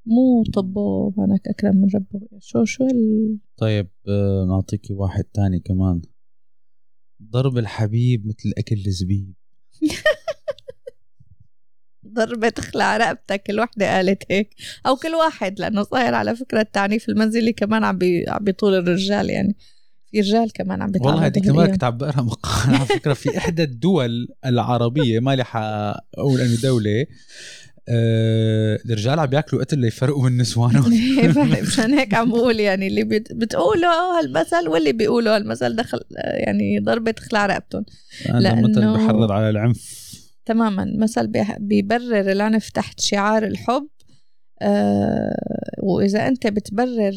[0.06, 2.26] مو طبه مانك أكرم من ربه.
[2.38, 3.38] شو شو ال...
[3.56, 6.02] طيب آه، نعطيكي واحد تاني كمان.
[7.22, 9.34] ضرب الحبيب مثل أكل الزبيب.
[12.06, 14.54] ضربة تخلع رقبتك الوحدة قالت هيك.
[14.86, 19.56] أو كل واحد لأنه صاير على فكرة التعنيف المنزلي كمان عم عم بيطول الرجال يعني.
[20.10, 22.74] في رجال كمان عم والله هذيك المره كنت عم بقرأ مقال.
[22.74, 25.44] على فكرة في إحدى الدول العربية ما لي
[26.18, 27.06] أقول أنه دولة
[27.88, 30.92] آه الرجال عم بياكلوا قتل ليفرقوا من نسوانهم.
[31.66, 37.46] مشان هيك عم بقول يعني اللي بتقولوا هالمثل واللي بيقولوا هالمثل دخل يعني ضربة تخلع
[37.46, 37.84] رقبتهم.
[38.28, 40.08] لأنه بحرض على العنف.
[40.46, 43.88] تماما مثل بيبرر العنف تحت شعار الحب
[45.82, 47.12] وإذا أنت بتبرر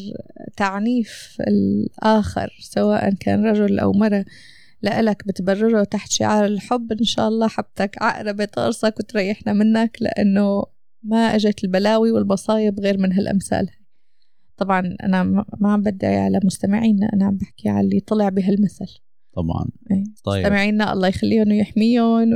[0.56, 4.24] تعنيف الآخر سواء كان رجل أو مرة
[4.82, 10.64] لإلك بتبرره تحت شعار الحب إن شاء الله حبتك عقربة تقرصك وتريحنا منك لأنه
[11.02, 13.68] ما أجت البلاوي والمصايب غير من هالأمثال.
[14.56, 15.22] طبعا أنا
[15.58, 18.98] ما عم بدعي على مستمعينا أنا عم بحكي على اللي طلع بهالمثل.
[19.36, 19.64] طبعا.
[19.90, 20.04] إيه.
[20.24, 20.42] طيب.
[20.42, 22.30] مستمعينا الله يخليهم ويحميهم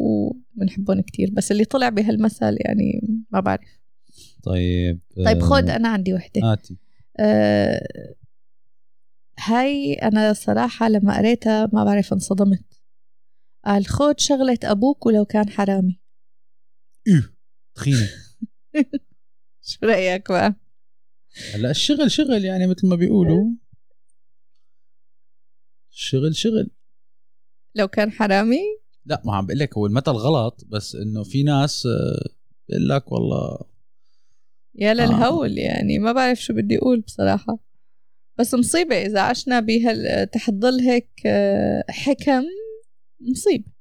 [0.00, 3.81] وبنحبهم كتير بس اللي طلع بهالمثل يعني ما بعرف.
[4.42, 6.52] طيب طيب خد أنا عندي وحدة.
[6.52, 6.76] آتي.
[7.20, 8.14] آه
[9.38, 12.64] هاي أنا صراحة لما قريتها ما بعرف انصدمت.
[13.64, 16.00] قال خد شغلة أبوك ولو كان حرامي.
[17.08, 17.34] إيه
[17.74, 18.08] تخينة
[19.68, 20.54] شو رأيك بقى؟
[21.54, 23.50] هلا الشغل شغل يعني مثل ما بيقولوا.
[25.92, 26.70] الشغل شغل
[27.74, 28.60] لو كان حرامي؟
[29.06, 32.28] لا ما عم بقول لك هو المثل غلط بس إنه في ناس آه،
[32.68, 33.58] بقول لك والله
[34.74, 35.62] يا للهول آه.
[35.62, 37.58] يعني ما بعرف شو بدي أقول بصراحة.
[38.38, 42.42] بس مصيبة إذا عشنا بهال تحت ظل هيك آه، حكم
[43.30, 43.72] مصيبة.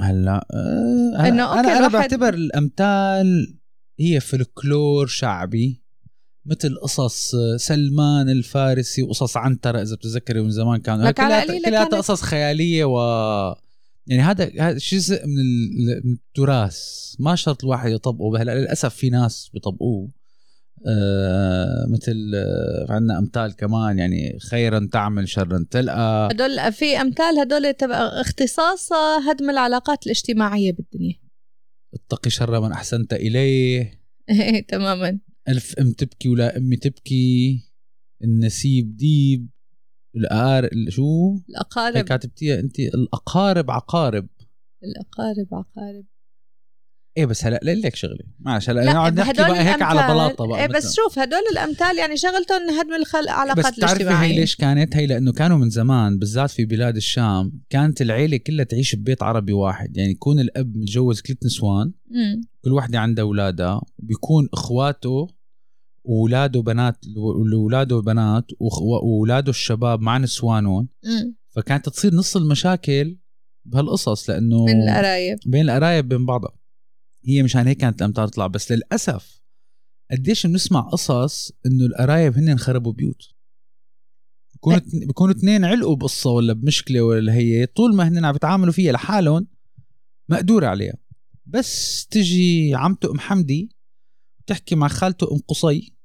[0.00, 3.58] هلا آه إنه أوكي أنا, أنا بعتبر الأمثال
[4.00, 5.82] هي فلكلور شعبي
[6.46, 11.10] مثل قصص سلمان الفارسي وقصص عنترة إذا بتتذكري من زمان كانوا.
[11.10, 12.96] كلها كلها قصص خيالية و
[14.06, 16.78] يعني هذا هذا جزء من التراث.
[17.18, 18.42] ما شرط الواحد يطبقه.
[18.42, 20.10] هلا للأسف في ناس بيطبقوه.
[20.88, 23.98] آه مثل آه عندنا أمثال كمان.
[23.98, 26.28] يعني خيرا تعمل شرا تلقى.
[26.32, 31.14] هدول في أمثال هدول تبع اختصاصها هدم العلاقات الاجتماعية بالدنيا.
[31.94, 34.00] اتقي شر من أحسنت إليه.
[34.30, 35.18] إيه تماما.
[35.48, 37.60] ألف أم تبكي ولا أمي تبكي.
[38.24, 39.48] النسيب ديب.
[40.16, 42.04] الأقارب شو؟ الأقارب.
[42.04, 42.78] كاتبتيها أنت.
[42.78, 44.28] الأقارب عقارب.
[44.84, 46.04] الأقارب عقارب.
[47.16, 48.18] إيه بس هلا لك شغلة.
[48.38, 52.16] معلش هلا نقعد نحكي بقى هيك على بلاطة بقى إيه بس شوف هدول الأمثال يعني
[52.16, 56.64] شغلتهم هدم العلاقات بس تعرفي هي ليش كانت؟ هي لأنه كانوا من زمان بالذات في
[56.64, 59.96] بلاد الشام كانت العيلة كلها تعيش ببيت عربي واحد.
[59.96, 61.92] يعني يكون الأب متجوز ثلاث نسوان
[62.64, 65.28] كل وحدة عندها أولادها وبيكون إخواته
[66.06, 70.88] وأولاده بنات واولاده بنات وأولاده الشباب مع نسوانهم.
[71.48, 73.18] فكانت تصير نص المشاكل
[73.64, 76.56] بهالقصص لأنه من القرايب بين القرايب بين بعضها.
[77.24, 78.46] هي مشان هيك كانت الامطار تطلع.
[78.46, 79.42] بس للأسف
[80.10, 83.22] قديش بنسمع قصص إنه القرايب هن خربوا بيوت.
[84.52, 88.92] بيكونوا بيكونوا اثنين علقوا بقصة ولا بمشكلة ولا هي طول ما هن عم يتعاملوا فيها
[88.92, 89.46] لحالهم
[90.28, 90.96] مقدور عليها.
[91.46, 93.70] بس تجي عمته أم حمدي
[94.46, 95.95] تحكي مع خالته أم قصي.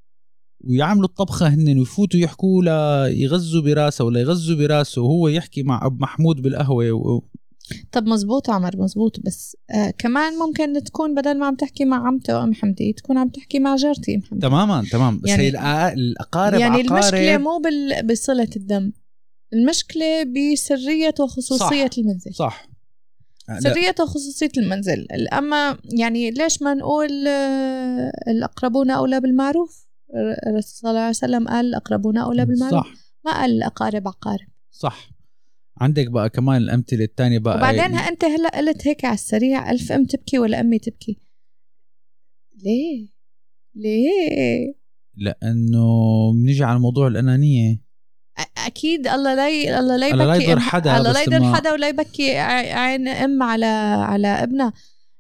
[0.64, 6.02] ويعملوا الطبخة هن ويفوتوا يحكوا لا يغزوا براسه ولا يغزوا براسه وهو يحكي مع أب
[6.02, 7.22] محمود بالقهوة و...
[7.92, 9.20] طب مزبوط عمر مزبوط.
[9.20, 13.30] بس آه كمان ممكن تكون بدل ما عم تحكي مع عمته أم حمدي تكون عم
[13.30, 14.42] تحكي مع جارتي أم حمدي.
[14.42, 16.92] تماما تمام بس يعني هي الأقارب يعني عقارب.
[16.92, 18.08] المشكلة مو بال...
[18.08, 18.92] بصلة الدم.
[19.54, 21.98] المشكلة بسرية وخصوصية صح.
[21.98, 22.34] المنزل.
[22.34, 22.68] صح.
[23.60, 25.08] سرية وخصوصية المنزل.
[25.34, 29.91] أما يعني ليش ما نقول آه، الأقربون أولى بالمعروف؟
[30.48, 32.94] الرسول صلى الله عليه وسلم قال الأقربون أولى بالمعروف صح.
[33.26, 34.48] ما قال الأقارب عقارب.
[34.72, 35.10] صح.
[35.78, 37.58] عندك بقى كمان الأمثلة الثانية بقى.
[37.58, 41.18] وبعدين أنت هلأ قلت هيك على السريع ألف أم تبكي ولا أمي تبكي؟
[42.64, 43.08] ليه؟
[43.76, 44.74] ليه؟
[45.16, 45.88] لأنه
[46.34, 47.82] بنيجي على موضوع الأنانية.
[48.66, 49.80] أكيد الله لا ي...
[49.80, 53.44] الله لا يبكي الله لا يضر حدا الله لا يضر حدا ولا يبكي عين أم
[53.44, 53.66] على
[54.06, 54.74] على ابنها.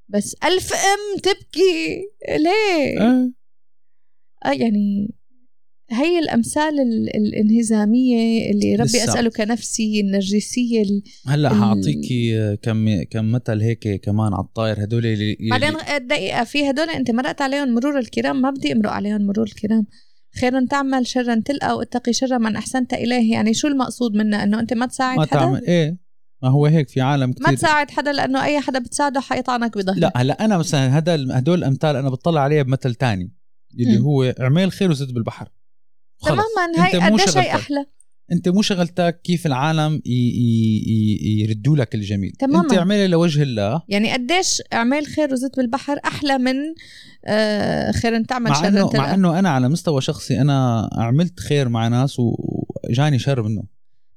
[0.10, 2.04] بس ألف أم تبكي!
[2.30, 3.32] ليه؟ أه.
[4.46, 5.14] آه يعني
[5.92, 6.80] هي الأمثال
[7.16, 9.04] الانهزامية اللي ربي لسا.
[9.04, 10.84] اسالك نفسي النرجسية
[11.28, 15.74] هلأ حاعطيكي كم كم مثل هيك كمان على الطاير هدول اللي بعدين
[16.08, 19.86] دقيقة في هدول أنت مرقت عليهم مرور الكرام ما بدي أمرق عليهم مرور الكرام.
[20.42, 23.32] خيرا تعمل شرا تلقى واتقي شر من أحسنت إليه.
[23.32, 25.98] يعني شو المقصود منه؟ إنه أنت ما تساعد ما حدا؟ تعمل إيه
[26.44, 29.98] ما هو هيك في عالم كثير ما تساعد حدا لأنه أي حدا بتساعده حيطعنك بظهرك.
[29.98, 33.32] لا هلأ أنا مثلا هذا هدول الأمثال أنا بطلع عليها بمثل تاني.
[33.80, 34.02] اللي م.
[34.04, 35.48] هو اعمل خير وزد بالبحر.
[36.26, 37.86] تماما هي قد شيء أحلى.
[38.32, 40.02] أنت مو شغلتك كيف العالم
[41.26, 42.32] يردوا لك الجميل.
[42.32, 42.62] تماما.
[42.64, 43.82] انت اعملي لوجه الله.
[43.90, 46.56] يعني قديش اعمل خير وزيت بالبحر أحلى من
[47.26, 51.70] آه خير أن تعمل شر انه مع إنه أنا على مستوى شخصي أنا عملت خير
[51.70, 53.64] مع ناس وجاني شر منه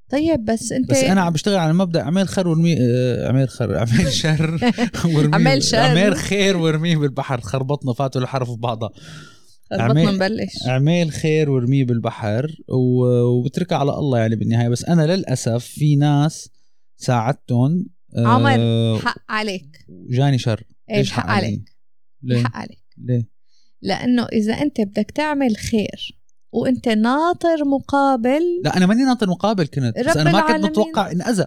[0.09, 3.75] طيب بس أنت بس أنا عم بشتغل على مبدأ أعمل خير وارميه آه، أعمل خير
[3.79, 4.59] أعمل شر
[5.15, 5.33] وارميه.
[5.33, 5.77] اعمل شر.
[5.77, 7.41] أعمل خير وارميه بالبحر.
[7.41, 8.89] خربطنا فاتوا الحرف ببعضها.
[9.73, 14.69] ربطنا نبلش اعمل خير وارميه بالبحر وبتركها على الله يعني بالنهاية.
[14.69, 16.49] بس أنا للأسف في ناس
[16.97, 17.85] ساعدتهم
[18.17, 19.85] عمر آه حق عليك.
[19.89, 20.63] جاني شر.
[20.91, 21.75] إيش حق, حق عليك.
[22.23, 22.83] ليه؟ حق عليك.
[22.97, 23.29] ليه؟
[23.81, 26.19] لأنه إذا أنت بدك تعمل خير
[26.51, 30.65] وأنت ناطر مقابل لا أنا ماني ناطر مقابل كنت بس أنا ما كنت.
[30.65, 31.45] متوقع ان اذى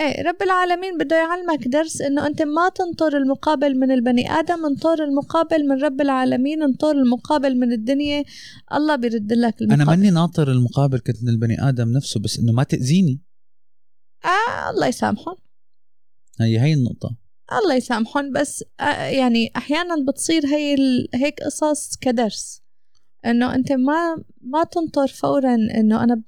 [0.00, 5.04] إيه رب العالمين بده يعلمك درس إنه أنت ما تنطر المقابل من البني آدم انطر
[5.04, 8.24] المقابل من رب العالمين انطر المقابل من الدنيا.
[8.72, 9.82] الله بيرد لك المقابل.
[9.82, 13.20] أنا ماني ناطر المقابل كنت من البني آدم نفسه بس إنه ما تأذيني.
[14.24, 15.36] آه الله يسامحهم.
[16.40, 17.16] هي هي النقطة.
[17.52, 22.62] الله يسامحهم بس آه يعني أحيانا بتصير هي ال- هيك قصص كدرس.
[23.26, 26.22] إنه أنت ما ما تنطر فورا إنه أنا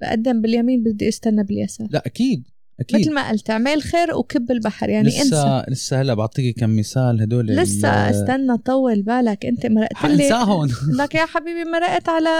[0.00, 1.88] بقدم باليمين بدي أستنى باليسار.
[1.90, 2.46] لا أكيد.
[2.80, 3.00] أكيد.
[3.00, 4.88] مثل ما قلت اعمل خير وكب البحر.
[4.88, 5.20] يعني انسى.
[5.20, 9.46] لسه لسه هلا بعطيكي كم مثال هدول لسه استنى طول بالك.
[9.46, 10.28] انت مرقت لي
[11.02, 12.30] لك يا حبيبي مرقت على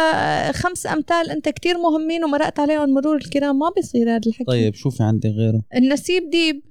[0.53, 3.59] خمس أمثال انت كتير مهمين ومرقت عليهم مرور الكرام.
[3.59, 4.45] ما بيصير هذا الحكي.
[4.45, 5.63] طيب شوفي عندي غيره.
[5.77, 6.63] النسيب ديب.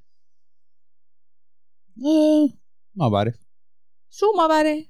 [2.05, 2.49] آه
[2.95, 3.35] ما بعرف.
[4.09, 4.85] شو ما بعرف.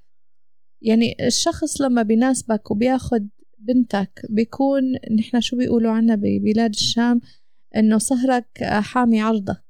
[0.82, 4.84] يعني الشخص لما بيناسبك وبياخد بنتك بيكون
[5.20, 7.22] نحن شو بيقولوا عنا ببلاد الشام؟
[7.76, 9.64] إنه صهرك حامي عرضك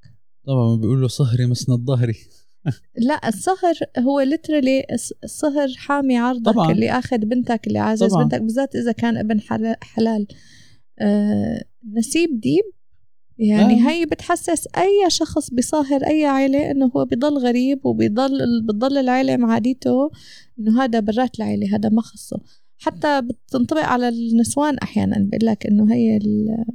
[0.48, 2.14] طبعا بيقولوا صهري مسند ظهري
[2.98, 4.84] لا الصهر هو literally
[5.24, 6.72] الصهر حامي عرضك طبعاً.
[6.72, 8.24] اللي آخذ بنتك اللي عازز طبعاً.
[8.24, 10.28] بنتك بالذات إذا كان ابن حل- حلال
[11.00, 11.64] آه
[11.94, 12.64] نسيب ديب
[13.38, 13.90] يعني آه.
[13.90, 18.32] هي بتحسس أي شخص بصاهر أي عائله إنه هو بضل غريب وبيضل
[18.68, 20.12] بتضل العائله مع عاديته
[20.60, 22.42] إنه هذا برات العائله هذا ما خصه
[22.78, 26.66] حتى بتنطبق على النسوان أحيانا بقول لك إنه هي ال-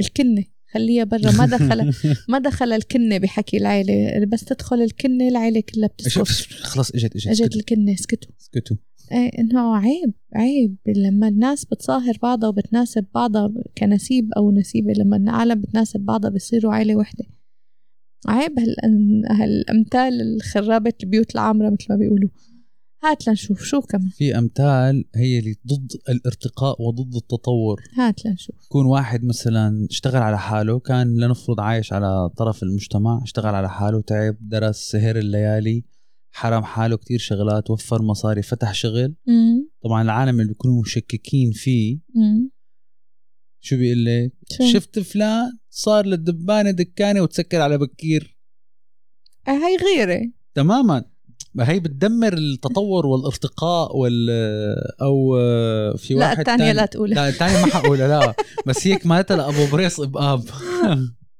[0.00, 1.30] الكنة خليها برا.
[1.30, 1.92] ما دخل
[2.32, 6.18] ما دخل الكنة بحكي العائله بس تدخل الكنة العائله كلها بتسكت.
[6.62, 8.76] خلص اجت إجت إجت الكنة اسكتوا اسكتوا
[9.12, 10.76] إيه إنه عيب عيب.
[10.86, 16.96] لما الناس بتصاهر بعضها وبتناسب بعضها كنسيب أو نسيبه لما العالم بتناسب بعضها بيصيروا عيلة
[16.96, 17.24] وحدة.
[18.26, 22.28] عيب هال هالأمثال الخرابة البيوت العامرة مثل ما بيقولوا.
[23.02, 24.08] هات لنشوف شو كمان.
[24.10, 27.82] في أمثال هي اللي ضد الارتقاء وضد التطور.
[27.94, 28.64] هات لنشوف.
[28.64, 34.00] يكون واحد مثلا اشتغل على حاله كان لنفرض عايش على طرف المجتمع اشتغل على حاله
[34.00, 35.84] تعب درس سهر الليالي
[36.30, 39.14] حرم حاله كتير شغلات وفر مصاري فتح شغل.
[39.28, 42.50] امم طبعا العالم اللي بيكونوا مشككين فيه امم
[43.60, 44.32] شو بيقول لك؟
[44.72, 48.38] شفت فلان صار للدبانة دكانة وتسكر على بكير.
[49.48, 50.30] آه، هي غيرة.
[50.54, 51.04] تماما.
[51.58, 54.30] ما هي بتدمر التطور والارتقاء وال
[55.02, 55.36] أو
[55.96, 56.72] في لا واحد الثانية تاني.
[56.72, 57.14] لا تقولها.
[57.14, 58.34] لا الثاني ما حقولها لا.
[58.66, 60.44] بس هيك مالتها لأبو بريص باب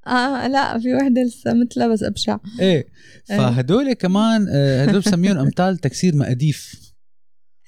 [0.07, 2.39] آه لا في وحدة لسه مثلها بس أبشع.
[2.61, 2.87] إيه.
[3.29, 6.75] فهدول كمان آه، هدول بسميهم أمثال تكسير مقاديف.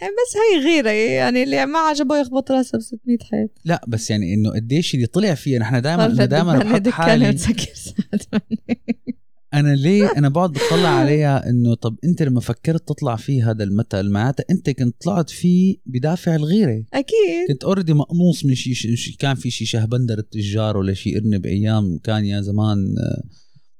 [0.02, 0.90] إيه، بس هي غيرة.
[0.90, 3.50] يعني اللي ما عجبه يخبط راسه ب 600 حيط.
[3.64, 7.36] لا بس يعني إنه قديش اللي طلع فيها نحن دائما دائما بحط حالي.
[9.54, 14.10] أنا ليه أنا بقعد بطلع عليها إنه طب أنت لما فكرت تطلع فيه هذا المثل
[14.10, 16.84] معناتها أنت كنت طلعت فيه بدافع الغيرة.
[16.94, 17.48] أكيد.
[17.48, 21.98] كنت already مقنوص من شيء شي كان في شيء شهبندر التجار ولا شيء إرنب أيام
[21.98, 23.22] كان يا زمان آه،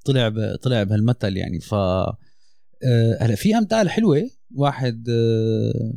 [0.05, 1.61] طلع ب- طلع بهالمثل يعني.
[1.61, 2.17] ف آه،
[3.21, 4.31] هلا في أمثال حلوة.
[4.55, 5.93] واحد آه،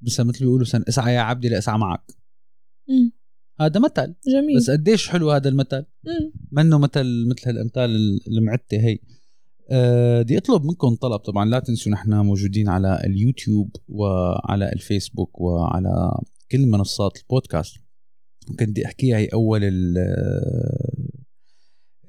[0.00, 2.04] بس مثل بيقولوا سن اسعى يا عبدي لاسعى معك.
[3.60, 4.14] هذا مثل.
[4.32, 4.56] جميل.
[4.56, 5.84] بس قديش حلو هذا المثل.
[6.52, 8.98] منه مثل مثل هالأمثال المعته هي.
[9.70, 11.20] آه، بدي أطلب منكم طلب.
[11.20, 16.18] طبعا لا تنسوا نحن موجودين على اليوتيوب وعلى الفيسبوك وعلى
[16.52, 17.76] كل منصات البودكاست.
[18.48, 19.98] ممكن بدي احكيها هي أول ال-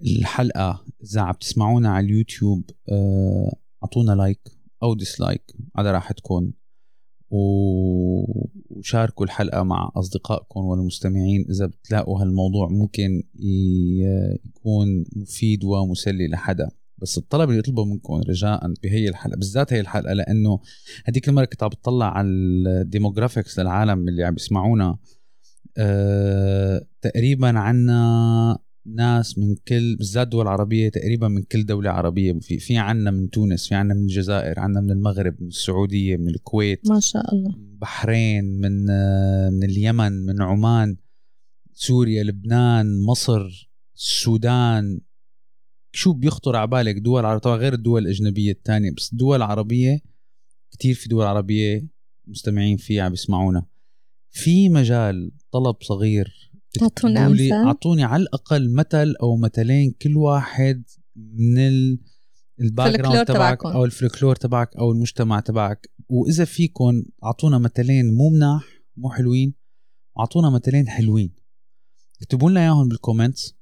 [0.02, 0.86] الحلقة.
[1.04, 4.52] إذا عم تسمعونا على اليوتيوب آه، أعطونا like
[4.84, 5.44] أو dislike
[5.76, 6.52] على راحتكم
[8.70, 11.46] وشاركوا الحلقة مع أصدقائكم والمستمعين.
[11.50, 13.24] إذا بتلاقوا هالموضوع ممكن
[14.46, 16.70] يكون مفيد ومسلي لحدا.
[16.98, 20.60] بس الطلب اللي يطلبه منكم رجاء بهي الحلقة بالذات هي الحلقة لأنه
[21.06, 24.98] هديك المرة كنت عم بطلع على ال demographics للعالم اللي عم بيسمعونا
[25.78, 32.34] أه تقريبا عنا ناس من كل بالذات دول عربية تقريبا من كل دولة عربية.
[32.34, 36.30] في في عنا من تونس في عنا من الجزائر عنا من المغرب من السعودية من
[36.30, 37.58] الكويت ما شاء الله.
[37.58, 38.86] من بحرين من
[39.54, 40.98] من اليمن من عمان
[41.74, 45.02] سوريا لبنان مصر السودان.
[45.92, 50.00] شو بيخطر على بالك؟ دول عربية طبعا غير الدول الأجنبية الثانية بس دول عربية
[50.72, 51.88] كتير في دول عربية
[52.28, 53.66] مستمعين فيها عم بيسمعونا
[54.30, 56.52] في مجال طلب صغير
[57.34, 60.84] لي- أمثال؟ أعطوني على الأقل مثل أو مثلين كل واحد
[61.16, 62.00] من ال
[62.62, 63.66] ال background تبعك.
[63.76, 68.64] أو الفلكلور تبعك أو المجتمع تبعك وإذا فيكم أعطونا مثلين مو مناح
[68.98, 69.54] مو حلوين
[70.20, 71.36] أعطونا مثلين حلوين
[72.22, 73.56] اكتبوا لنا إياهم بال comments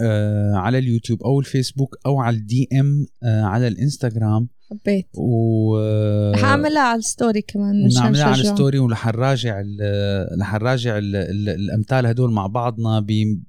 [0.00, 5.06] آه على اليوتيوب أو الفيسبوك أو على ال DM آه على الإنستغرام حبيت.
[5.14, 5.76] و
[6.34, 8.40] حاعملها على ال story كمان مشان نعملها على.
[8.40, 9.62] ال story ورح نراجع
[10.40, 13.06] رح نراجع ال- ال- الأمثال هدول مع بعضنا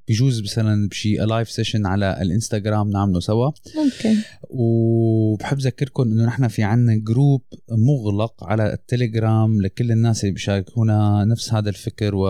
[0.10, 3.52] بجوز مثلا بشي live session على الإنستغرام نعمله سوا.
[3.76, 4.16] ممكن.
[4.50, 11.54] وبحب اذكركم إنه نحن في عنا group مغلق على التليجرام لكل الناس اللي بيشاركونا نفس
[11.54, 12.26] هذا الفكر و...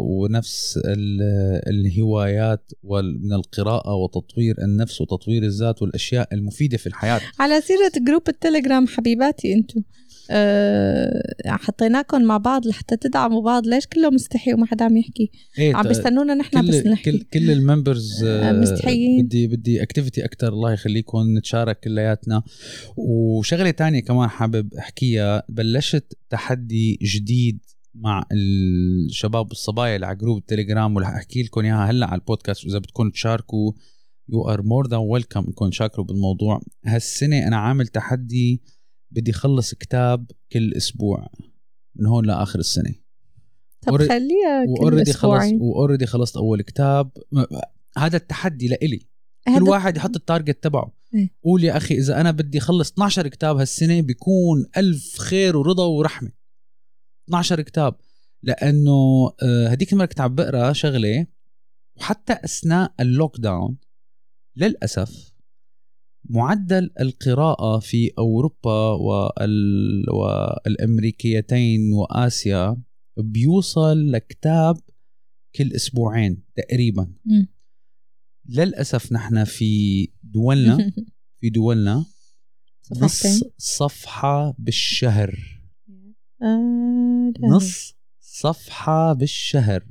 [0.00, 1.22] ونفس ال...
[1.68, 3.22] الهوايات وال...
[3.24, 7.20] من القراءة وتطوير النفس وتطوير الذات والأشياء المفيدة في الحياة.
[7.40, 9.80] على سيرة group التليجرام حبيباتي انتو.
[10.30, 13.66] أه حطيناكم مع بعض لحتى تدعموا بعض.
[13.66, 17.12] ليش كله مستحي وما حدا عم يحكي؟ إيه عم بيستنونا نحن بس كل نحكي.
[17.12, 19.26] كل كل ال members آه، مستحيين.
[19.26, 22.42] بدي بدي activity أكثر الله يخليكم نتشارك كلياتنا.
[22.96, 25.42] وشغلة تانية كمان حابب أحكيها.
[25.48, 27.58] بلشت تحدي جديد
[27.94, 32.78] مع الشباب والصبايا اللي على group التليجرام ورح أحكي لكم إياها هلأ على البودكاست وإذا
[32.78, 33.72] بدكم تشاركوا
[34.32, 36.60] you are more than welcome انكم تشاركوا بالموضوع.
[36.84, 38.62] هالسنة أنا عامل تحدي
[39.10, 41.28] بدي اخلص كتاب كل أسبوع
[41.96, 42.94] من هون لآخر السنة.
[43.80, 45.58] طب Already- خليها كل و already خلص أسبوعين.
[45.62, 47.10] و already خلصت أول كتاب.
[47.98, 48.98] هذا التحدي لإلي.
[49.46, 50.92] كل هذا- واحد يحط ال target تبعه.
[51.14, 51.30] إيه.
[51.44, 56.32] قول يا أخي إذا أنا بدي اخلص 12 كتاب هالسنة بيكون ألف خير ورضا ورحمة.
[57.28, 57.94] 12 كتاب.
[58.42, 61.26] لأنه آه، هديك المرة كنت عم بقرأ شغلة
[61.96, 63.76] وحتى أثناء اللوك داون
[64.56, 65.32] للأسف
[66.24, 70.04] معدل القراءة في أوروبا وال...
[70.10, 72.82] والأمريكيتين وآسيا
[73.16, 74.76] بيوصل لكتاب
[75.54, 77.48] كل أسبوعين تقريبا مم.
[78.48, 80.92] للأسف نحن في دولنا
[81.40, 82.04] في دولنا
[82.96, 83.26] نص
[83.58, 85.62] صفحة بالشهر
[86.42, 87.32] آه.
[87.40, 89.84] نص صفحة بالشهر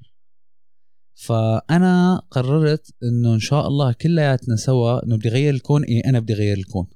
[1.26, 6.34] فأنا قررت إنه إن شاء الله كلياتنا سوا إنه بدي غير الكون إيه أنا بدي
[6.34, 6.88] غير الكون.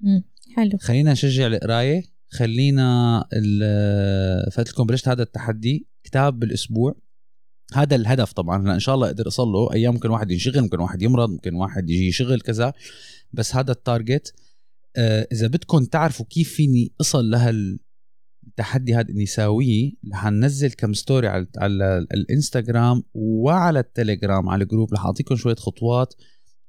[0.00, 0.22] مم.
[0.56, 0.78] حلو.
[0.80, 6.94] خلينا نشجع القراية خلينا ال- فقلت لكم بلشت هذا التحدي كتاب بالأسبوع.
[7.74, 10.80] هذا الهدف طبعا لأن إن شاء الله أقدر اصل له أيام ممكن واحد ينشغل ممكن
[10.80, 12.72] واحد يمرض ممكن واحد يجي شغل كذا.
[13.32, 14.34] بس هذا ال target
[14.96, 17.30] آه، إذا بدكم تعرفوا كيف فيني أصل
[18.42, 24.69] لهالتحدي هذا اني ساويه رح ننزل كم story على على الإنستغرام وعلى التليجرام على ال
[24.69, 26.14] group رح أعطيكم شوية خطوات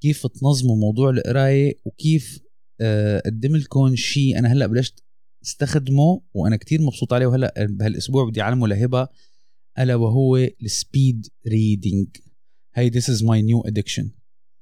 [0.02, 2.40] كيف تنظموا موضوع القراية وكيف
[2.82, 5.04] آه، اقدم لكم شيء أنا هلأ بلشت
[5.46, 9.08] استخدمه وأنا كتير مبسوط عليه وهلأ بهالأسبوع بدي اعلمه لهبة
[9.80, 12.08] ألا وهو ال speed reading
[12.76, 14.12] هي this is my new addiction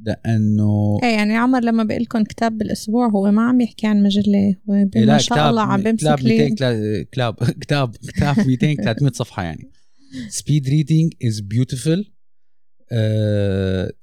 [0.06, 4.56] لأنه إيه يعني عمر لما بقول لكم كتاب بالأسبوع هو ما عم يحكي عن مجلة
[4.70, 8.76] هو لا ما شاء الله عم بمسك كتاب لي 200 كلا- كتاب كتاب كتاب 200
[8.76, 9.72] 300 صفحة يعني.
[10.30, 12.12] speed reading is beautiful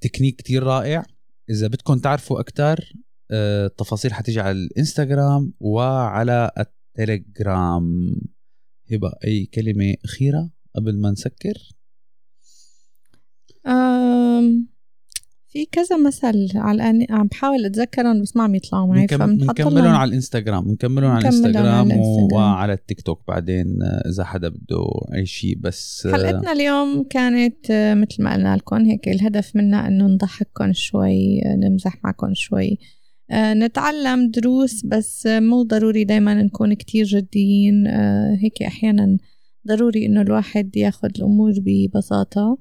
[0.01, 1.05] تكنيك كتير رائع.
[1.49, 2.93] إذا بدكم تعرفوا أكثر
[3.31, 8.15] التفاصيل حتيجي على الإنستغرام وعلى التليجرام.
[8.91, 11.53] هبة أي كلمة أخيرة قبل ما نسكر؟
[15.51, 19.95] في كذا مثل على الآن عم بحاول أتذكرهم بس ما عم يطلعوا معي بنكملهم لهم
[19.95, 21.91] على الإنستغرام بنكملهم على الإنستغرام.
[22.33, 24.85] وعلى التيك توك بعدين آه، إذا حدا بده
[25.15, 29.87] أي شيء بس آه، حلقتنا اليوم كانت آه، مثل ما قلنا لكم هيك الهدف منها
[29.87, 32.77] إنه نضحككم شوي نمزح معكم شوي.
[33.33, 37.87] نتعلم دروس بس مو ضروري دايما نكون كتير جديين.
[38.41, 39.17] هيك أحيانا
[39.67, 42.57] ضروري إنه الواحد ياخد الأمور ببساطة.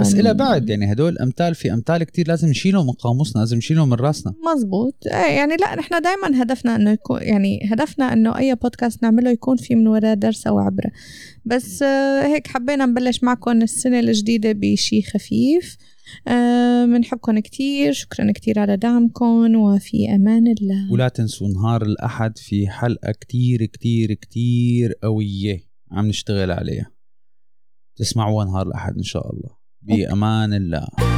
[0.00, 3.88] بس إلى بعد يعني هدول أمثال في أمثال كتير لازم نشيلهم من قاموسنا لازم نشيلهم
[3.88, 4.34] من راسنا.
[4.54, 4.94] مزبوط.
[5.06, 9.56] إيه يعني لا نحن دائما هدفنا إنه يكون يعني هدفنا إنه أي بودكاست نعمله يكون
[9.56, 10.90] في من وراه درس أو عبره
[11.44, 15.76] بس آه، هيك حبينا نبلش معكم السنة الجديدة بشي خفيف.
[16.28, 20.92] آه، بنحبكم كتير شكرا كتير على دعمكم وفي أمان الله.
[20.92, 25.60] ولا تنسوا نهار الأحد في حلقة كتير كتير كتير قوية
[25.90, 26.90] عم نشتغل عليها.
[27.96, 29.57] تسمعوها نهار الأحد إن شاء الله.
[29.88, 31.17] بأمان الله.